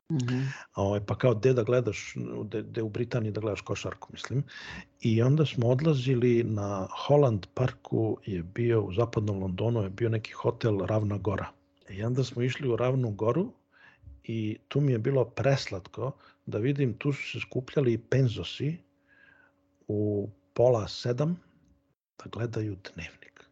Mm 0.09 0.17
-hmm. 0.17 0.45
ovaj, 0.75 0.99
pa 1.05 1.17
kao 1.17 1.35
gde 1.35 1.53
da 1.53 1.63
gledaš, 1.63 2.13
gde, 2.51 2.81
u 2.81 2.89
Britaniji 2.89 3.31
da 3.31 3.41
gledaš 3.41 3.61
košarku, 3.61 4.09
mislim. 4.11 4.43
I 5.01 5.21
onda 5.21 5.45
smo 5.45 5.67
odlazili 5.67 6.43
na 6.43 6.87
Holland 6.91 7.45
Parku, 7.53 8.17
je 8.25 8.43
bio 8.43 8.81
u 8.81 8.93
zapadnom 8.93 9.39
Londonu, 9.41 9.81
je 9.81 9.89
bio 9.89 10.09
neki 10.09 10.31
hotel 10.31 10.79
Ravna 10.79 11.17
Gora. 11.17 11.47
I 11.89 12.03
onda 12.03 12.23
smo 12.23 12.41
išli 12.41 12.69
u 12.69 12.75
Ravnu 12.75 13.11
Goru 13.11 13.51
i 14.27 14.57
tu 14.67 14.81
mi 14.81 14.91
je 14.91 14.99
bilo 14.99 15.25
preslatko 15.25 16.11
da 16.45 16.57
vidim, 16.57 16.97
tu 16.97 17.13
su 17.13 17.31
se 17.31 17.39
skupljali 17.39 17.97
penzosi 17.97 18.77
u 19.87 20.29
pola 20.53 20.87
sedam, 20.87 21.39
da 22.17 22.29
gledaju 22.31 22.75
dnevnik. 22.93 23.45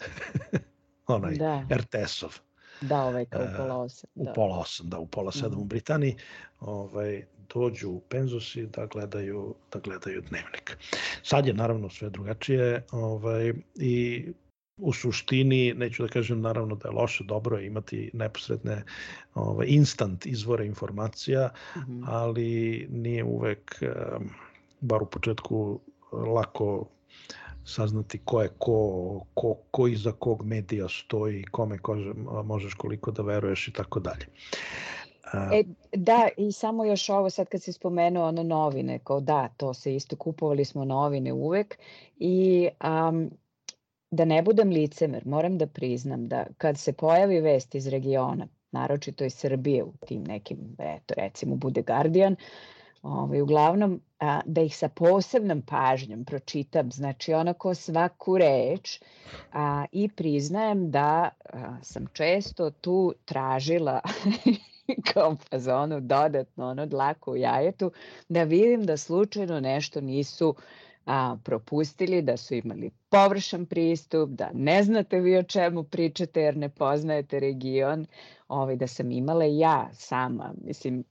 Onaj 1.06 1.34
da. 1.34 1.66
RTS-ov. 1.70 2.38
Da, 2.80 3.02
ovaj 3.02 3.24
kao 3.24 3.42
u 3.42 3.56
pola 3.56 3.76
osam. 3.76 4.10
Da. 4.14 4.30
U 4.30 4.34
pola 4.34 4.58
osam, 4.58 4.88
da, 4.88 4.98
u 4.98 5.06
pola 5.06 5.32
sedam 5.32 5.58
mm. 5.58 5.62
u 5.62 5.64
Britaniji. 5.64 6.16
Ovaj, 6.60 7.24
dođu 7.54 7.90
u 7.90 8.00
penzosi 8.00 8.66
da 8.66 8.86
gledaju, 8.86 9.54
da 9.72 9.78
gledaju 9.78 10.20
dnevnik. 10.20 10.78
Sad 11.22 11.46
je 11.46 11.54
naravno 11.54 11.90
sve 11.90 12.10
drugačije 12.10 12.84
ovaj, 12.90 13.52
i 13.74 14.26
u 14.76 14.92
suštini, 14.92 15.74
neću 15.74 16.02
da 16.02 16.08
kažem 16.08 16.40
naravno 16.40 16.74
da 16.74 16.88
je 16.88 16.94
loše, 16.94 17.24
dobro 17.24 17.58
je 17.58 17.66
imati 17.66 18.10
neposredne 18.14 18.84
ovaj, 19.34 19.66
instant 19.68 20.26
izvore 20.26 20.66
informacija, 20.66 21.50
mm 21.76 21.80
-hmm. 21.80 22.04
ali 22.06 22.86
nije 22.90 23.24
uvek, 23.24 23.82
bar 24.80 25.02
u 25.02 25.06
početku, 25.06 25.80
lako 26.12 26.86
saznati 27.64 28.18
ko 28.24 28.42
je 28.42 28.48
ko, 28.58 29.20
ko, 29.34 29.54
ko 29.70 29.86
iza 29.88 30.12
kog 30.12 30.44
medija 30.44 30.88
stoji, 30.88 31.44
kome 31.44 31.78
ko, 31.78 31.96
možeš 32.44 32.74
koliko 32.74 33.10
da 33.10 33.22
veruješ 33.22 33.68
i 33.68 33.72
tako 33.72 34.00
dalje. 34.00 34.26
E, 35.52 35.62
da, 35.92 36.28
i 36.36 36.52
samo 36.52 36.84
još 36.84 37.08
ovo 37.08 37.30
sad 37.30 37.48
kad 37.48 37.62
si 37.62 37.72
spomenuo 37.72 38.28
ono 38.28 38.42
novine, 38.42 38.98
kao 39.04 39.20
da, 39.20 39.48
to 39.56 39.74
se 39.74 39.94
isto 39.94 40.16
kupovali 40.16 40.64
smo 40.64 40.84
novine 40.84 41.32
uvek 41.32 41.78
i 42.18 42.68
um, 43.08 43.30
da 44.10 44.24
ne 44.24 44.42
budem 44.42 44.70
licemer, 44.70 45.26
moram 45.26 45.58
da 45.58 45.66
priznam 45.66 46.28
da 46.28 46.46
kad 46.58 46.78
se 46.78 46.92
pojavi 46.92 47.40
vest 47.40 47.74
iz 47.74 47.86
regiona, 47.86 48.48
naročito 48.72 49.24
iz 49.24 49.34
Srbije 49.34 49.84
u 49.84 49.92
tim 50.06 50.24
nekim, 50.24 50.76
eto 50.78 51.14
recimo 51.16 51.56
bude 51.56 51.82
Guardian, 51.82 52.36
Ovaj, 53.06 53.40
uglavnom, 53.40 54.00
a, 54.20 54.40
da 54.46 54.60
ih 54.60 54.76
sa 54.76 54.88
posebnom 54.88 55.62
pažnjom 55.62 56.24
pročitam, 56.24 56.90
znači 56.92 57.34
onako 57.34 57.74
svaku 57.74 58.38
reč 58.38 59.00
a, 59.52 59.84
i 59.92 60.08
priznajem 60.08 60.90
da 60.90 61.28
a, 61.52 61.76
sam 61.82 62.06
često 62.12 62.70
tu 62.70 63.14
tražila 63.24 64.00
kao 65.12 65.36
fazonu 65.50 66.00
dodatno 66.00 66.68
ono 66.68 66.86
dlaku 66.86 67.32
u 67.32 67.36
jajetu, 67.36 67.90
da 68.28 68.42
vidim 68.42 68.82
da 68.82 68.96
slučajno 68.96 69.60
nešto 69.60 70.00
nisu 70.00 70.54
a, 71.06 71.36
propustili, 71.44 72.22
da 72.22 72.36
su 72.36 72.54
imali 72.54 72.90
površan 73.08 73.66
pristup, 73.66 74.30
da 74.30 74.50
ne 74.54 74.82
znate 74.82 75.20
vi 75.20 75.36
o 75.36 75.42
čemu 75.42 75.84
pričate 75.84 76.40
jer 76.40 76.56
ne 76.56 76.68
poznajete 76.68 77.40
region, 77.40 78.06
ovaj, 78.48 78.76
da 78.76 78.86
sam 78.86 79.10
imala 79.10 79.44
ja 79.44 79.88
sama, 79.92 80.54
mislim, 80.64 81.04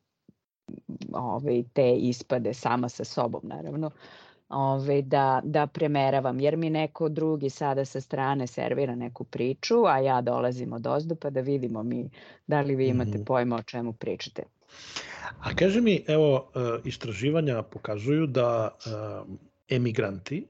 ove, 1.13 1.63
te 1.73 1.95
ispade 1.95 2.53
sama 2.53 2.89
sa 2.89 3.03
sobom 3.03 3.41
naravno 3.43 3.91
ove, 4.49 5.01
da, 5.01 5.41
da 5.43 5.67
premeravam, 5.67 6.39
jer 6.39 6.58
mi 6.58 6.69
neko 6.69 7.10
drugi 7.10 7.49
sada 7.49 7.86
sa 7.86 8.01
strane 8.01 8.47
servira 8.47 8.95
neku 8.95 9.23
priču, 9.23 9.86
a 9.86 9.97
ja 9.97 10.21
dolazim 10.21 10.73
od 10.73 10.88
ozdo 10.88 11.15
pa 11.15 11.29
da 11.29 11.41
vidimo 11.41 11.84
mi 11.84 12.10
da 12.47 12.62
li 12.62 12.75
vi 12.75 12.88
imate 12.88 13.12
-hmm. 13.12 13.25
pojma 13.25 13.55
o 13.55 13.63
čemu 13.63 13.93
pričate. 13.93 14.43
A 15.39 15.55
kaže 15.55 15.81
mi, 15.81 16.03
evo, 16.08 16.51
e, 16.55 16.60
istraživanja 16.84 17.63
pokazuju 17.63 18.27
da 18.27 18.69
e, 18.86 18.89
emigranti 19.69 20.47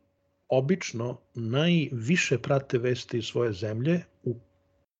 obično 0.49 1.17
najviše 1.33 2.37
prate 2.37 2.77
vesti 2.77 3.17
iz 3.17 3.25
svoje 3.25 3.53
zemlje 3.53 4.01
u 4.23 4.35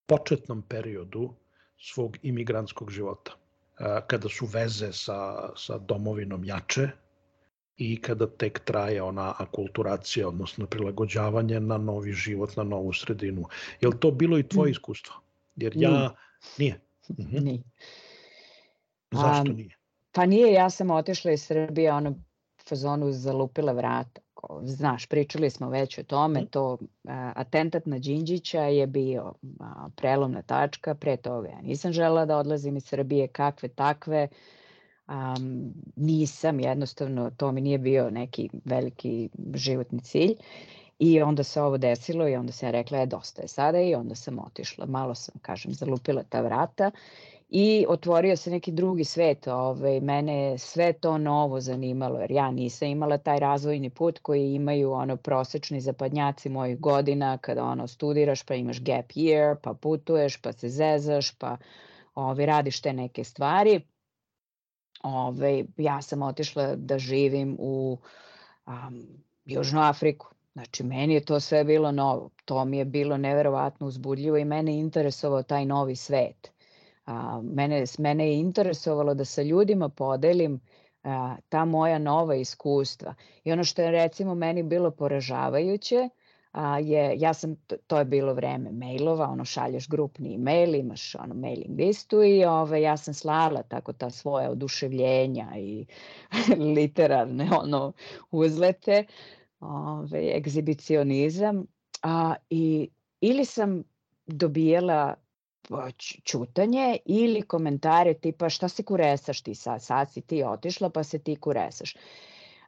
početnom 0.05 0.61
periodu 0.61 1.33
svog 1.77 2.17
imigrantskog 2.21 2.91
života. 2.91 3.31
Kada 4.07 4.29
su 4.29 4.45
veze 4.45 4.93
sa, 4.93 5.49
sa 5.55 5.77
domovinom 5.77 6.45
jače 6.45 6.89
i 7.77 8.01
kada 8.01 8.27
tek 8.27 8.59
traje 8.59 9.01
ona 9.01 9.33
akulturacija, 9.37 10.27
odnosno 10.27 10.65
prilagođavanje 10.65 11.59
na 11.59 11.77
novi 11.77 12.13
život, 12.13 12.55
na 12.55 12.63
novu 12.63 12.93
sredinu. 12.93 13.45
Je 13.81 13.87
li 13.87 13.99
to 13.99 14.11
bilo 14.11 14.39
i 14.39 14.47
tvoje 14.47 14.69
mm. 14.69 14.71
iskustvo? 14.71 15.15
Jer 15.55 15.73
ja... 15.75 16.15
Nije. 16.57 16.79
Mhm. 17.19 17.37
Nije. 17.43 17.63
Zašto 19.11 19.53
nije? 19.53 19.75
Pa 20.11 20.25
nije, 20.25 20.53
ja 20.53 20.69
sam 20.69 20.91
otišla 20.91 21.31
iz 21.31 21.43
Srbije, 21.43 21.93
ono, 21.93 22.15
fazonu 22.69 23.11
zalupila 23.11 23.71
vrata. 23.71 24.21
Znaš, 24.61 25.05
pričali 25.05 25.49
smo 25.49 25.69
već 25.69 25.97
o 25.97 26.03
tome, 26.03 26.39
mhm. 26.39 26.47
to 26.49 26.77
a, 27.07 27.31
atentat 27.35 27.85
na 27.85 27.99
Đinđića 27.99 28.61
je 28.61 28.87
bio 28.87 29.33
a, 29.59 29.87
prelomna 29.95 30.41
tačka, 30.41 30.95
pre 30.95 31.17
toga 31.17 31.49
ja 31.49 31.61
nisam 31.61 31.93
žela 31.93 32.25
da 32.25 32.37
odlazim 32.37 32.77
iz 32.77 32.85
Srbije, 32.85 33.27
kakve 33.27 33.69
takve, 33.69 34.27
um, 35.07 35.73
nisam 35.95 36.59
jednostavno, 36.59 37.31
to 37.37 37.51
mi 37.51 37.61
nije 37.61 37.77
bio 37.77 38.09
neki 38.09 38.49
veliki 38.65 39.29
životni 39.53 39.99
cilj 40.01 40.35
i 40.99 41.21
onda 41.21 41.43
se 41.43 41.61
ovo 41.61 41.77
desilo 41.77 42.27
i 42.27 42.35
onda 42.35 42.51
se 42.51 42.65
ja 42.65 42.71
rekla, 42.71 42.97
je 42.97 43.05
dosta 43.05 43.41
je 43.41 43.47
sada 43.47 43.81
i 43.81 43.95
onda 43.95 44.15
sam 44.15 44.39
otišla, 44.39 44.85
malo 44.85 45.15
sam, 45.15 45.35
kažem, 45.41 45.73
zalupila 45.73 46.23
ta 46.23 46.41
vrata 46.41 46.91
i 47.57 47.85
otvorio 47.89 48.35
se 48.37 48.51
neki 48.51 48.71
drugi 48.71 49.03
svet. 49.03 49.47
Ove, 49.47 49.55
ovaj, 49.55 49.99
mene 49.99 50.43
je 50.43 50.57
sve 50.57 50.93
to 50.93 51.17
novo 51.17 51.59
zanimalo, 51.59 52.19
jer 52.19 52.31
ja 52.31 52.51
nisam 52.51 52.87
imala 52.87 53.17
taj 53.17 53.39
razvojni 53.39 53.89
put 53.89 54.19
koji 54.19 54.53
imaju 54.53 54.91
ono 54.91 55.17
prosečni 55.17 55.81
zapadnjaci 55.81 56.49
mojih 56.49 56.79
godina, 56.79 57.37
kada 57.37 57.63
ono 57.63 57.87
studiraš 57.87 58.43
pa 58.43 58.55
imaš 58.55 58.81
gap 58.81 59.11
year, 59.11 59.55
pa 59.63 59.73
putuješ, 59.73 60.41
pa 60.41 60.51
se 60.53 60.69
zezaš, 60.69 61.35
pa 61.37 61.47
ove, 62.15 62.31
ovaj, 62.31 62.45
radiš 62.45 62.81
te 62.81 62.93
neke 62.93 63.23
stvari. 63.23 63.81
Ove, 65.03 65.17
ovaj, 65.17 65.65
ja 65.77 66.01
sam 66.01 66.21
otišla 66.21 66.75
da 66.75 66.99
živim 66.99 67.55
u 67.59 67.97
um, 68.67 69.07
Južnu 69.45 69.81
Afriku. 69.81 70.27
Znači, 70.53 70.83
meni 70.83 71.13
je 71.13 71.25
to 71.25 71.39
sve 71.39 71.63
bilo 71.63 71.91
novo. 71.91 72.29
To 72.45 72.65
mi 72.65 72.77
je 72.77 72.85
bilo 72.85 73.17
neverovatno 73.17 73.87
uzbudljivo 73.87 74.37
i 74.37 74.45
mene 74.45 74.79
interesovao 74.79 75.43
taj 75.43 75.65
novi 75.65 75.95
svet 75.95 76.54
a, 77.05 77.41
mene, 77.43 77.83
mene 77.99 78.27
je 78.27 78.39
interesovalo 78.39 79.13
da 79.13 79.25
sa 79.25 79.41
ljudima 79.41 79.89
podelim 79.89 80.59
a, 81.03 81.35
ta 81.49 81.65
moja 81.65 81.99
nova 81.99 82.35
iskustva. 82.35 83.13
I 83.43 83.51
ono 83.51 83.63
što 83.63 83.81
je 83.81 83.91
recimo 83.91 84.35
meni 84.35 84.63
bilo 84.63 84.91
poražavajuće, 84.91 86.09
a, 86.51 86.79
je, 86.79 87.15
ja 87.19 87.33
sam, 87.33 87.55
to 87.87 87.97
je 87.97 88.05
bilo 88.05 88.33
vreme 88.33 88.71
mailova, 88.71 89.29
ono 89.29 89.45
šalješ 89.45 89.87
grupni 89.87 90.37
mail, 90.37 90.75
imaš 90.75 91.15
ono 91.15 91.35
mailing 91.35 91.79
listu 91.79 92.23
i 92.23 92.45
ove, 92.45 92.81
ja 92.81 92.97
sam 92.97 93.13
slala 93.13 93.63
tako 93.63 93.93
ta 93.93 94.09
svoja 94.09 94.51
oduševljenja 94.51 95.47
i 95.57 95.85
literarne 96.75 97.49
ono 97.61 97.93
uzlete, 98.31 99.03
ove, 99.59 100.37
egzibicionizam, 100.37 101.65
a, 102.03 102.35
i 102.49 102.89
ili 103.21 103.45
sam 103.45 103.83
dobijala 104.25 105.15
čutanje 106.23 106.97
ili 107.05 107.41
komentare 107.41 108.13
tipa 108.13 108.49
šta 108.49 108.67
se 108.67 108.83
kuresaš 108.83 109.41
ti 109.41 109.55
sad, 109.55 109.81
sad 109.81 110.11
si 110.11 110.21
ti 110.21 110.43
otišla 110.43 110.89
pa 110.89 111.03
se 111.03 111.19
ti 111.19 111.35
kuresaš. 111.35 111.95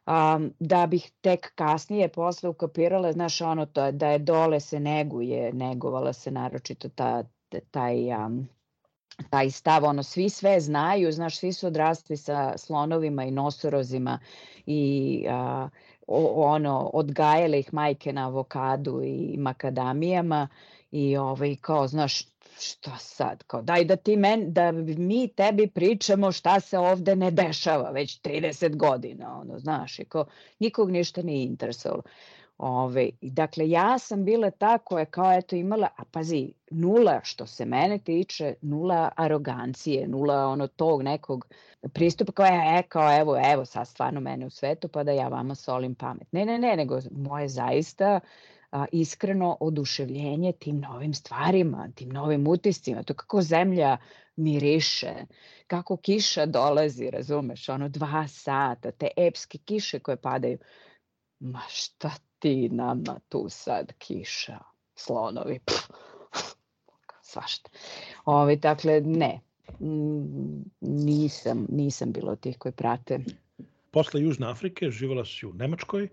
Um, 0.07 0.53
da 0.60 0.88
bih 0.88 1.12
tek 1.21 1.51
kasnije 1.55 2.07
posle 2.10 2.49
ukapirala, 2.49 3.12
znaš, 3.12 3.41
ono 3.41 3.65
to, 3.65 3.91
da 3.91 4.07
je 4.07 4.19
dole 4.19 4.60
se 4.60 4.79
neguje, 4.79 5.53
negovala 5.53 6.13
se 6.13 6.31
naročito 6.31 6.89
ta, 6.89 7.23
taj, 7.71 8.25
um, 8.25 8.47
taj 9.29 9.49
stav, 9.49 9.83
ono, 9.83 10.03
svi 10.03 10.29
sve 10.29 10.60
znaju, 10.60 11.12
znaš, 11.12 11.39
svi 11.39 11.53
su 11.53 11.67
odrasli 11.67 12.17
sa 12.17 12.57
slonovima 12.57 13.23
i 13.23 13.31
nosorozima 13.31 14.19
i 14.65 15.25
uh, 15.27 15.69
ono, 16.36 16.89
odgajale 16.93 17.60
ih 17.60 17.73
majke 17.73 18.13
na 18.13 18.25
avokadu 18.27 19.01
i 19.03 19.36
makadamijama 19.38 20.47
i 20.91 21.17
ovaj, 21.17 21.56
kao, 21.62 21.88
znaš, 21.88 22.21
šta 22.60 22.97
sad, 22.97 23.43
kao 23.43 23.62
daj 23.62 23.86
da 23.86 23.95
ti 23.95 24.17
men, 24.17 24.54
da 24.54 24.71
mi 24.71 25.28
tebi 25.28 25.67
pričamo 25.67 26.32
šta 26.32 26.60
se 26.60 26.78
ovde 26.78 27.15
ne 27.15 27.32
dešava 27.32 27.89
već 27.89 28.21
30 28.21 28.76
godina, 28.76 29.39
ono, 29.39 29.60
znaš, 29.60 30.00
i 30.00 30.06
kao 30.06 30.26
nikog 30.60 30.91
ništa 30.91 31.21
nije 31.21 31.43
interesovalo. 31.45 32.04
Ove, 32.58 33.10
dakle, 33.21 33.69
ja 33.69 34.00
sam 34.00 34.26
bila 34.26 34.52
ta 34.52 34.78
koja 34.78 35.06
kao 35.06 35.34
eto 35.34 35.56
imala, 35.56 35.88
a 35.97 36.04
pazi, 36.12 36.54
nula 36.71 37.19
što 37.23 37.45
se 37.45 37.65
mene 37.65 38.00
tiče, 38.00 38.56
nula 38.62 39.12
arogancije, 39.15 40.08
nula 40.08 40.47
ono 40.47 40.67
tog 40.67 41.04
nekog 41.04 41.47
pristupa 41.93 42.32
kao 42.32 42.45
je, 42.45 42.80
e, 42.80 42.84
kao 42.84 43.19
evo, 43.19 43.38
evo 43.54 43.65
sad 43.65 43.88
stvarno 43.88 44.19
mene 44.19 44.45
u 44.45 44.50
svetu 44.50 44.88
pa 44.88 45.04
da 45.04 45.12
ja 45.12 45.28
vama 45.28 45.56
solim 45.56 45.95
pamet. 45.95 46.28
Ne, 46.32 46.45
ne, 46.45 46.58
ne, 46.58 46.76
nego 46.76 47.00
moje 47.12 47.47
zaista 47.47 48.06
a, 48.06 48.19
iskreno 48.91 49.58
oduševljenje 49.60 50.51
tim 50.51 50.80
novim 50.80 51.13
stvarima, 51.13 51.89
tim 51.95 52.10
novim 52.10 52.47
utiscima, 52.47 53.03
to 53.03 53.13
kako 53.13 53.41
zemlja 53.41 53.97
miriše, 54.36 55.13
kako 55.67 55.97
kiša 55.97 56.45
dolazi, 56.45 57.10
razumeš, 57.10 57.69
ono 57.69 57.89
dva 57.89 58.27
sata, 58.27 58.91
te 58.91 59.08
epske 59.17 59.58
kiše 59.58 59.99
koje 59.99 60.17
padaju. 60.17 60.58
Ma 61.39 61.62
šta 61.69 62.12
ti 62.39 62.69
nama 62.69 63.19
tu 63.30 63.45
sad 63.49 63.93
kiša, 63.97 64.60
slonovi, 64.95 65.60
pff, 65.65 65.89
svašta. 67.21 67.69
Ovi, 68.25 68.56
dakle, 68.56 69.01
ne, 69.01 69.39
nisam, 70.82 71.65
nisam 71.69 72.12
bilo 72.12 72.36
tih 72.36 72.58
koji 72.58 72.71
prate. 72.71 73.19
Posle 73.91 74.21
Južne 74.21 74.47
Afrike 74.47 74.91
živala 74.91 75.25
si 75.25 75.45
u 75.45 75.53
Nemačkoj, 75.53 76.10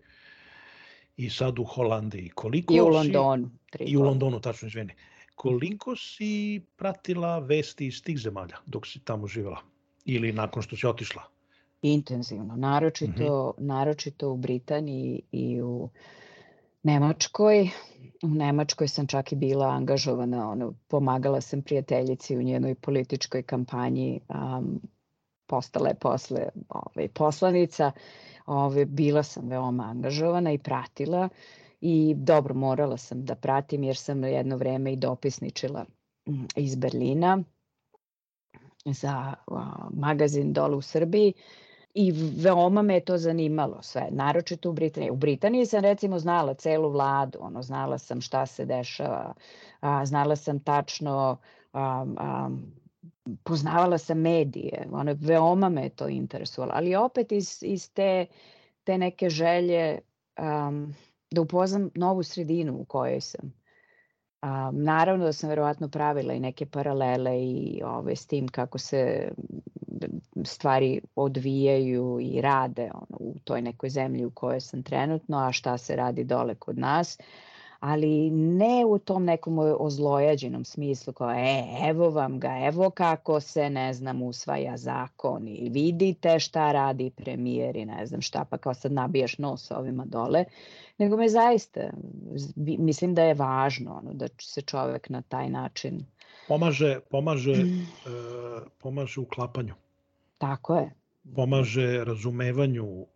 i 1.17 1.31
sad 1.31 1.59
u 1.59 1.65
Holandiji. 1.65 2.29
Koliko 2.29 2.75
I 2.75 2.81
u 2.81 2.89
Londonu. 2.89 3.51
Si, 3.77 3.85
I 3.85 3.97
u 3.97 4.03
Londonu, 4.03 4.41
tačno, 4.41 4.69
izvini. 4.69 4.95
Koliko 5.35 5.97
si 5.97 6.61
pratila 6.77 7.39
vesti 7.39 7.87
iz 7.87 8.03
tih 8.03 8.19
zemalja 8.19 8.57
dok 8.67 8.87
si 8.87 8.99
tamo 8.99 9.27
živela? 9.27 9.61
Ili 10.05 10.33
nakon 10.33 10.63
što 10.63 10.77
si 10.77 10.87
otišla? 10.87 11.23
Intenzivno, 11.83 12.57
naročito, 12.57 13.13
mm 13.13 13.63
-hmm. 13.63 13.67
naročito 13.67 14.31
u 14.31 14.37
Britaniji 14.37 15.21
i 15.33 15.63
u 15.63 15.89
Nemačkoj. 16.83 17.71
U 18.23 18.29
Nemačkoj 18.29 18.89
sam 18.89 19.07
čak 19.07 19.33
i 19.33 19.37
bila 19.37 19.67
angažovana, 19.67 20.51
ono, 20.51 20.75
pomagala 20.89 21.41
sam 21.41 21.63
prijateljici 21.63 22.37
u 22.37 22.43
njenoj 22.43 22.75
političkoj 22.75 23.43
kampanji, 23.43 24.21
um, 24.29 24.81
postala 25.47 25.89
je 25.89 25.95
posle 25.95 26.49
ovaj, 26.69 27.09
poslanica 27.09 27.93
ove, 28.47 28.85
bila 28.85 29.23
sam 29.23 29.49
veoma 29.49 29.85
angažovana 29.85 30.53
i 30.53 30.59
pratila 30.59 31.29
i 31.81 32.15
dobro 32.17 32.55
morala 32.55 32.97
sam 32.97 33.25
da 33.25 33.35
pratim 33.35 33.83
jer 33.83 33.97
sam 33.97 34.25
jedno 34.25 34.57
vreme 34.57 34.93
i 34.93 34.97
dopisničila 34.97 35.85
mm, 36.29 36.45
iz 36.57 36.77
Berlina 36.77 37.43
za 38.85 39.35
magazin 39.91 40.53
dole 40.53 40.77
u 40.77 40.83
Srbiji 40.83 41.33
i 41.95 42.13
veoma 42.37 42.83
me 42.83 42.95
je 42.95 43.05
to 43.05 43.19
zanimalo 43.19 43.83
sve, 43.83 44.09
naročito 44.11 44.71
u 44.71 44.73
Britaniji. 44.73 45.11
U 45.11 45.17
Britaniji 45.17 45.67
sam 45.67 45.81
recimo 45.81 46.19
znala 46.19 46.55
celu 46.55 46.91
vladu, 46.91 47.39
ono, 47.43 47.63
znala 47.63 47.99
sam 47.99 48.21
šta 48.21 48.47
se 48.47 48.65
dešava, 48.65 49.35
a, 49.81 50.07
znala 50.07 50.37
sam 50.37 50.61
tačno 50.61 51.37
a, 51.73 52.07
a, 52.19 52.51
poznavala 53.45 53.99
sam 53.99 54.19
medije, 54.19 54.89
ono, 54.93 55.17
veoma 55.21 55.69
me 55.69 55.89
to 55.89 56.09
interesovalo, 56.09 56.73
ali 56.77 56.97
opet 56.97 57.33
iz, 57.33 57.59
iz 57.63 57.93
te, 57.93 58.27
te 58.85 58.99
neke 58.99 59.31
želje 59.31 59.99
um, 60.69 60.95
da 61.31 61.41
upoznam 61.41 61.91
novu 61.95 62.23
sredinu 62.23 62.81
u 62.81 62.85
kojoj 62.85 63.21
sam. 63.21 63.53
Um, 64.43 64.83
naravno 64.83 65.25
da 65.25 65.33
sam 65.33 65.49
verovatno 65.49 65.89
pravila 65.89 66.35
i 66.35 66.41
neke 66.41 66.67
paralele 66.67 67.43
i 67.43 67.83
ove, 67.85 68.17
s 68.17 68.27
tim 68.27 68.49
kako 68.49 68.79
se 68.79 69.33
stvari 70.45 71.01
odvijaju 71.15 72.19
i 72.21 72.41
rade 72.41 72.91
ono, 72.95 73.19
u 73.21 73.35
toj 73.45 73.63
nekoj 73.63 73.89
zemlji 73.89 74.25
u 74.25 74.31
kojoj 74.31 74.61
sam 74.61 74.83
trenutno, 74.83 75.39
a 75.39 75.53
šta 75.53 75.79
se 75.79 75.97
radi 75.97 76.25
dole 76.25 76.55
kod 76.55 76.79
nas. 76.79 77.19
Uh, 77.21 77.27
ali 77.85 78.31
ne 78.31 78.85
u 78.87 78.99
tom 78.99 79.25
nekom 79.25 79.59
ozlojađenom 79.79 80.65
smislu 80.65 81.13
kao 81.13 81.31
e, 81.31 81.65
evo 81.89 82.11
vam 82.11 82.41
ga, 82.41 82.61
evo 82.67 82.91
kako 82.91 83.41
se, 83.41 83.71
ne 83.71 83.93
znam, 83.93 84.23
usvaja 84.23 84.77
zakon 84.77 85.49
i 85.49 85.69
vidite 85.69 86.39
šta 86.41 86.73
radi 86.73 87.11
premijer 87.11 87.77
i 87.77 87.85
ne 87.85 88.07
znam 88.07 88.21
šta, 88.21 88.45
pa 88.51 88.59
kao 88.59 88.75
sad 88.75 88.93
nabijaš 88.93 89.39
nos 89.39 89.71
ovima 89.71 90.05
dole, 90.05 90.45
nego 90.99 91.17
me 91.17 91.29
zaista, 91.29 91.81
mislim 92.57 93.15
da 93.15 93.23
je 93.23 93.35
važno 93.35 94.01
ono, 94.03 94.13
da 94.13 94.29
se 94.41 94.63
čovek 94.63 95.09
na 95.09 95.23
taj 95.23 95.51
način 95.51 96.05
pomaže, 96.49 97.01
pomaže, 97.11 97.53
mm. 97.53 97.81
e, 97.81 97.87
pomaže 98.79 99.21
u 99.21 99.25
klapanju. 99.25 99.75
Tako 100.39 100.77
je. 100.77 100.91
Pomaže 101.35 102.05
razumevanju 102.05 102.85
uh, 102.85 103.07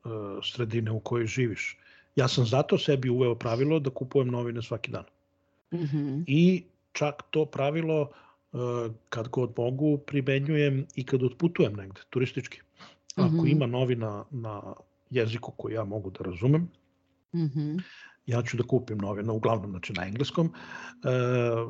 sredine 0.43 0.91
u 0.91 1.01
kojoj 1.01 1.27
živiš. 1.27 1.79
Ja 2.19 2.29
sam 2.29 2.47
zato 2.47 2.79
sebi 2.79 3.11
uveo 3.11 3.35
pravilo 3.35 3.79
da 3.79 3.91
kupujem 3.91 4.29
novine 4.29 4.62
svaki 4.62 4.91
dan. 4.91 5.05
Mm 5.73 5.79
-hmm. 5.79 6.25
I 6.27 6.64
čak 6.93 7.23
to 7.31 7.45
pravilo 7.45 8.01
uh, 8.01 8.61
kad 9.09 9.29
god 9.29 9.53
mogu 9.57 9.99
primenjujem 9.99 10.87
i 10.95 11.05
kad 11.05 11.23
otputujem 11.23 11.73
negde 11.73 12.01
turistički. 12.11 12.61
Ako 13.16 13.29
mm 13.29 13.39
-hmm. 13.39 13.53
ima 13.53 13.66
novina 13.66 14.25
na 14.31 14.62
jeziku 15.11 15.53
koji 15.57 15.75
ja 15.75 15.85
mogu 15.85 16.11
da 16.11 16.25
razumem, 16.25 16.69
mm 17.33 17.47
-hmm. 17.47 17.83
ja 18.27 18.43
ću 18.43 18.57
da 18.57 18.62
kupim 18.62 18.99
novine, 18.99 19.33
uglavnom 19.33 19.71
znači 19.71 19.93
na 19.93 20.07
engleskom, 20.07 20.53
e, 21.05 21.11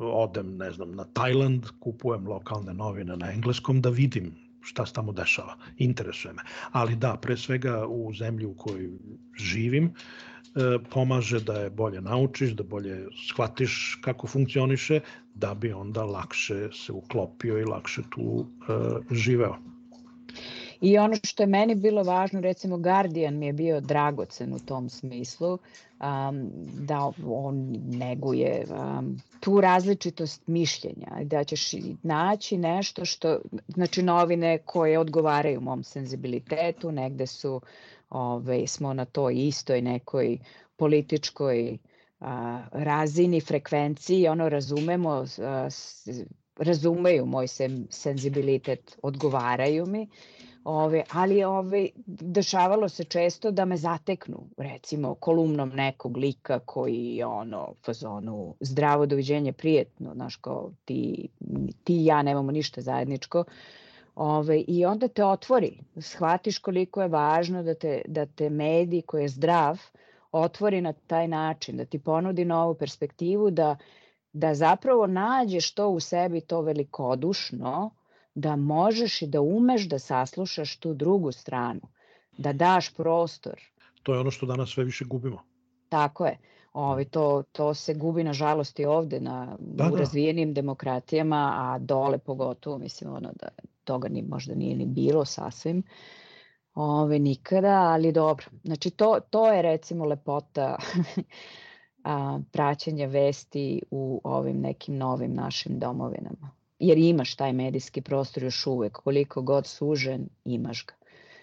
odem, 0.01 0.57
ne 0.57 0.71
znam, 0.71 0.95
na 0.95 1.05
Tajland, 1.13 1.65
kupujem 1.79 2.27
lokalne 2.27 2.73
novine 2.73 3.17
na 3.17 3.31
engleskom 3.31 3.81
da 3.81 3.89
vidim 3.89 4.48
šta 4.61 4.85
se 4.85 4.93
tamo 4.93 5.11
dešava, 5.11 5.55
interesuje 5.77 6.33
me. 6.33 6.41
Ali 6.71 6.95
da, 6.95 7.15
pre 7.21 7.37
svega 7.37 7.85
u 7.87 8.13
zemlji 8.13 8.45
u 8.45 8.53
kojoj 8.53 8.89
živim, 9.37 9.85
e, 9.85 10.79
pomaže 10.89 11.39
da 11.39 11.53
je 11.53 11.69
bolje 11.69 12.01
naučiš, 12.01 12.51
da 12.51 12.63
bolje 12.63 13.07
shvatiš 13.27 13.99
kako 14.01 14.27
funkcioniše, 14.27 14.99
da 15.35 15.53
bi 15.53 15.71
onda 15.73 16.03
lakše 16.03 16.69
se 16.73 16.91
uklopio 16.91 17.59
i 17.59 17.65
lakše 17.65 18.01
tu 18.09 18.45
e, 18.45 19.15
živeo. 19.15 19.68
I 20.81 20.97
ono 20.97 21.15
što 21.23 21.43
je 21.43 21.47
meni 21.47 21.75
bilo 21.75 22.03
važno, 22.03 22.41
recimo 22.41 22.77
Guardian 22.77 23.37
mi 23.37 23.45
je 23.45 23.53
bio 23.53 23.81
dragocen 23.81 24.53
u 24.53 24.59
tom 24.59 24.89
smislu, 24.89 25.53
um, 25.53 26.51
da 26.87 27.11
on 27.27 27.75
neguje 27.87 28.65
um, 28.69 29.21
tu 29.39 29.61
različitost 29.61 30.47
mišljenja, 30.47 31.23
da 31.23 31.43
ćeš 31.43 31.71
naći 32.03 32.57
nešto 32.57 33.05
što, 33.05 33.39
znači 33.67 34.03
novine 34.03 34.57
koje 34.57 34.99
odgovaraju 34.99 35.61
mom 35.61 35.83
senzibilitetu, 35.83 36.91
negde 36.91 37.27
su, 37.27 37.61
ove, 38.09 38.67
smo 38.67 38.93
na 38.93 39.05
toj 39.05 39.47
istoj 39.47 39.81
nekoj 39.81 40.37
političkoj 40.75 41.77
a, 42.19 42.61
razini, 42.71 43.41
frekvenciji, 43.41 44.27
ono 44.27 44.49
razumemo, 44.49 45.25
a, 45.37 45.69
razumeju 46.57 47.25
moj 47.25 47.47
sen, 47.47 47.87
senzibilitet, 47.89 48.97
odgovaraju 49.01 49.85
mi 49.85 50.07
Ove, 50.71 51.03
ali 51.11 51.43
ove, 51.43 51.87
dešavalo 52.05 52.89
se 52.89 53.03
često 53.03 53.51
da 53.51 53.65
me 53.65 53.77
zateknu, 53.77 54.43
recimo, 54.57 55.15
kolumnom 55.15 55.69
nekog 55.69 56.17
lika 56.17 56.59
koji 56.59 57.15
je 57.15 57.25
ono, 57.25 57.73
fazonu, 57.85 58.55
zdravo, 58.59 59.05
doviđenje, 59.05 59.53
prijetno, 59.53 60.13
znaš, 60.13 60.35
kao 60.35 60.71
ti, 60.85 61.27
ti 61.83 61.95
i 61.95 62.05
ja 62.05 62.21
nemamo 62.21 62.51
ništa 62.51 62.81
zajedničko, 62.81 63.43
Ove, 64.15 64.63
I 64.67 64.85
onda 64.85 65.07
te 65.07 65.25
otvori, 65.25 65.79
shvatiš 65.97 66.57
koliko 66.59 67.01
je 67.01 67.07
važno 67.07 67.63
da 67.63 67.73
te, 67.73 68.01
da 68.07 68.25
te 68.25 68.49
medij 68.49 69.01
koji 69.01 69.21
je 69.21 69.27
zdrav 69.29 69.79
otvori 70.31 70.81
na 70.81 70.93
taj 70.93 71.27
način, 71.27 71.77
da 71.77 71.85
ti 71.85 71.99
ponudi 71.99 72.45
novu 72.45 72.75
perspektivu, 72.75 73.49
da, 73.51 73.77
da 74.33 74.53
zapravo 74.55 75.07
nađeš 75.07 75.73
to 75.73 75.89
u 75.89 75.99
sebi, 75.99 76.41
to 76.41 76.61
velikodušno, 76.61 77.91
da 78.39 78.55
možeš 78.55 79.21
i 79.21 79.27
da 79.27 79.41
umeš 79.41 79.87
da 79.87 79.99
saslušaš 79.99 80.77
tu 80.77 80.93
drugu 80.93 81.31
stranu, 81.31 81.81
da 82.37 82.53
daš 82.53 82.93
prostor. 82.93 83.61
To 84.03 84.13
je 84.13 84.19
ono 84.19 84.31
što 84.31 84.45
danas 84.45 84.69
sve 84.69 84.83
više 84.83 85.05
gubimo. 85.05 85.43
Tako 85.89 86.25
je. 86.25 86.37
Ovi, 86.73 87.05
to, 87.05 87.43
to 87.51 87.73
se 87.73 87.93
gubi 87.93 88.23
nažalost 88.23 88.79
i 88.79 88.85
ovde 88.85 89.19
na, 89.19 89.57
da, 89.59 89.87
u 89.87 89.91
da. 89.91 89.97
razvijenim 89.97 90.53
demokratijama, 90.53 91.53
a 91.57 91.77
dole 91.79 92.17
pogotovo, 92.17 92.77
mislim, 92.77 93.13
ono 93.13 93.31
da 93.39 93.47
toga 93.83 94.09
ni, 94.09 94.21
možda 94.21 94.55
nije 94.55 94.75
ni 94.75 94.85
bilo 94.85 95.25
sasvim. 95.25 95.83
Ove, 96.75 97.19
nikada, 97.19 97.81
ali 97.81 98.11
dobro. 98.11 98.45
Znači, 98.63 98.89
to, 98.89 99.19
to 99.29 99.51
je 99.51 99.61
recimo 99.61 100.05
lepota 100.05 100.77
a, 102.03 102.39
praćenja 102.51 103.07
vesti 103.07 103.81
u 103.91 104.21
ovim 104.23 104.59
nekim 104.61 104.97
novim 104.97 105.33
našim 105.33 105.79
domovinama 105.79 106.58
jer 106.79 106.97
imaš 106.97 107.35
taj 107.35 107.53
medijski 107.53 108.01
prostor 108.01 108.43
još 108.43 108.67
uvek, 108.67 108.93
koliko 108.93 109.41
god 109.41 109.65
sužen, 109.65 110.29
imaš 110.45 110.85
ga. 110.85 110.93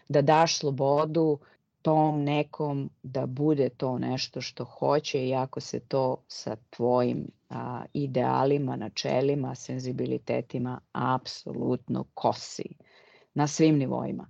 Da 0.08 0.22
daš 0.22 0.58
slobodu 0.58 1.38
tom 1.82 2.24
nekom 2.24 2.90
da 3.02 3.26
bude 3.26 3.68
to 3.68 3.98
nešto 3.98 4.40
što 4.40 4.64
hoće, 4.64 5.26
iako 5.26 5.60
se 5.60 5.80
to 5.80 6.16
sa 6.28 6.56
tvojim 6.70 7.26
a, 7.50 7.84
idealima, 7.92 8.76
načelima, 8.76 9.54
senzibilitetima 9.54 10.80
apsolutno 10.92 12.04
kosi 12.14 12.68
na 13.34 13.46
svim 13.46 13.78
nivoima. 13.78 14.26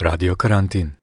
Radio 0.00 0.34
karantin 0.34 0.99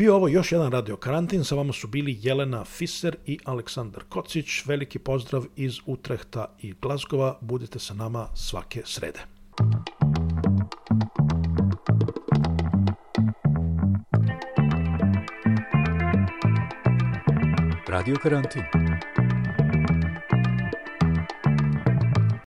Bio 0.00 0.16
ovo 0.16 0.28
još 0.28 0.52
jedan 0.52 0.72
radio 0.72 0.96
karantin, 0.96 1.44
sa 1.44 1.54
vama 1.54 1.72
su 1.72 1.88
bili 1.88 2.18
Jelena 2.22 2.64
Fiser 2.64 3.16
i 3.26 3.38
Aleksandar 3.44 4.02
Kocić. 4.08 4.66
Veliki 4.66 4.98
pozdrav 4.98 5.44
iz 5.56 5.78
Utrehta 5.86 6.56
i 6.62 6.74
Glazgova. 6.82 7.38
Budite 7.40 7.78
sa 7.78 7.94
nama 7.94 8.26
svake 8.34 8.82
srede. 8.84 9.20
Radio 17.88 18.16
karantin. 18.22 18.62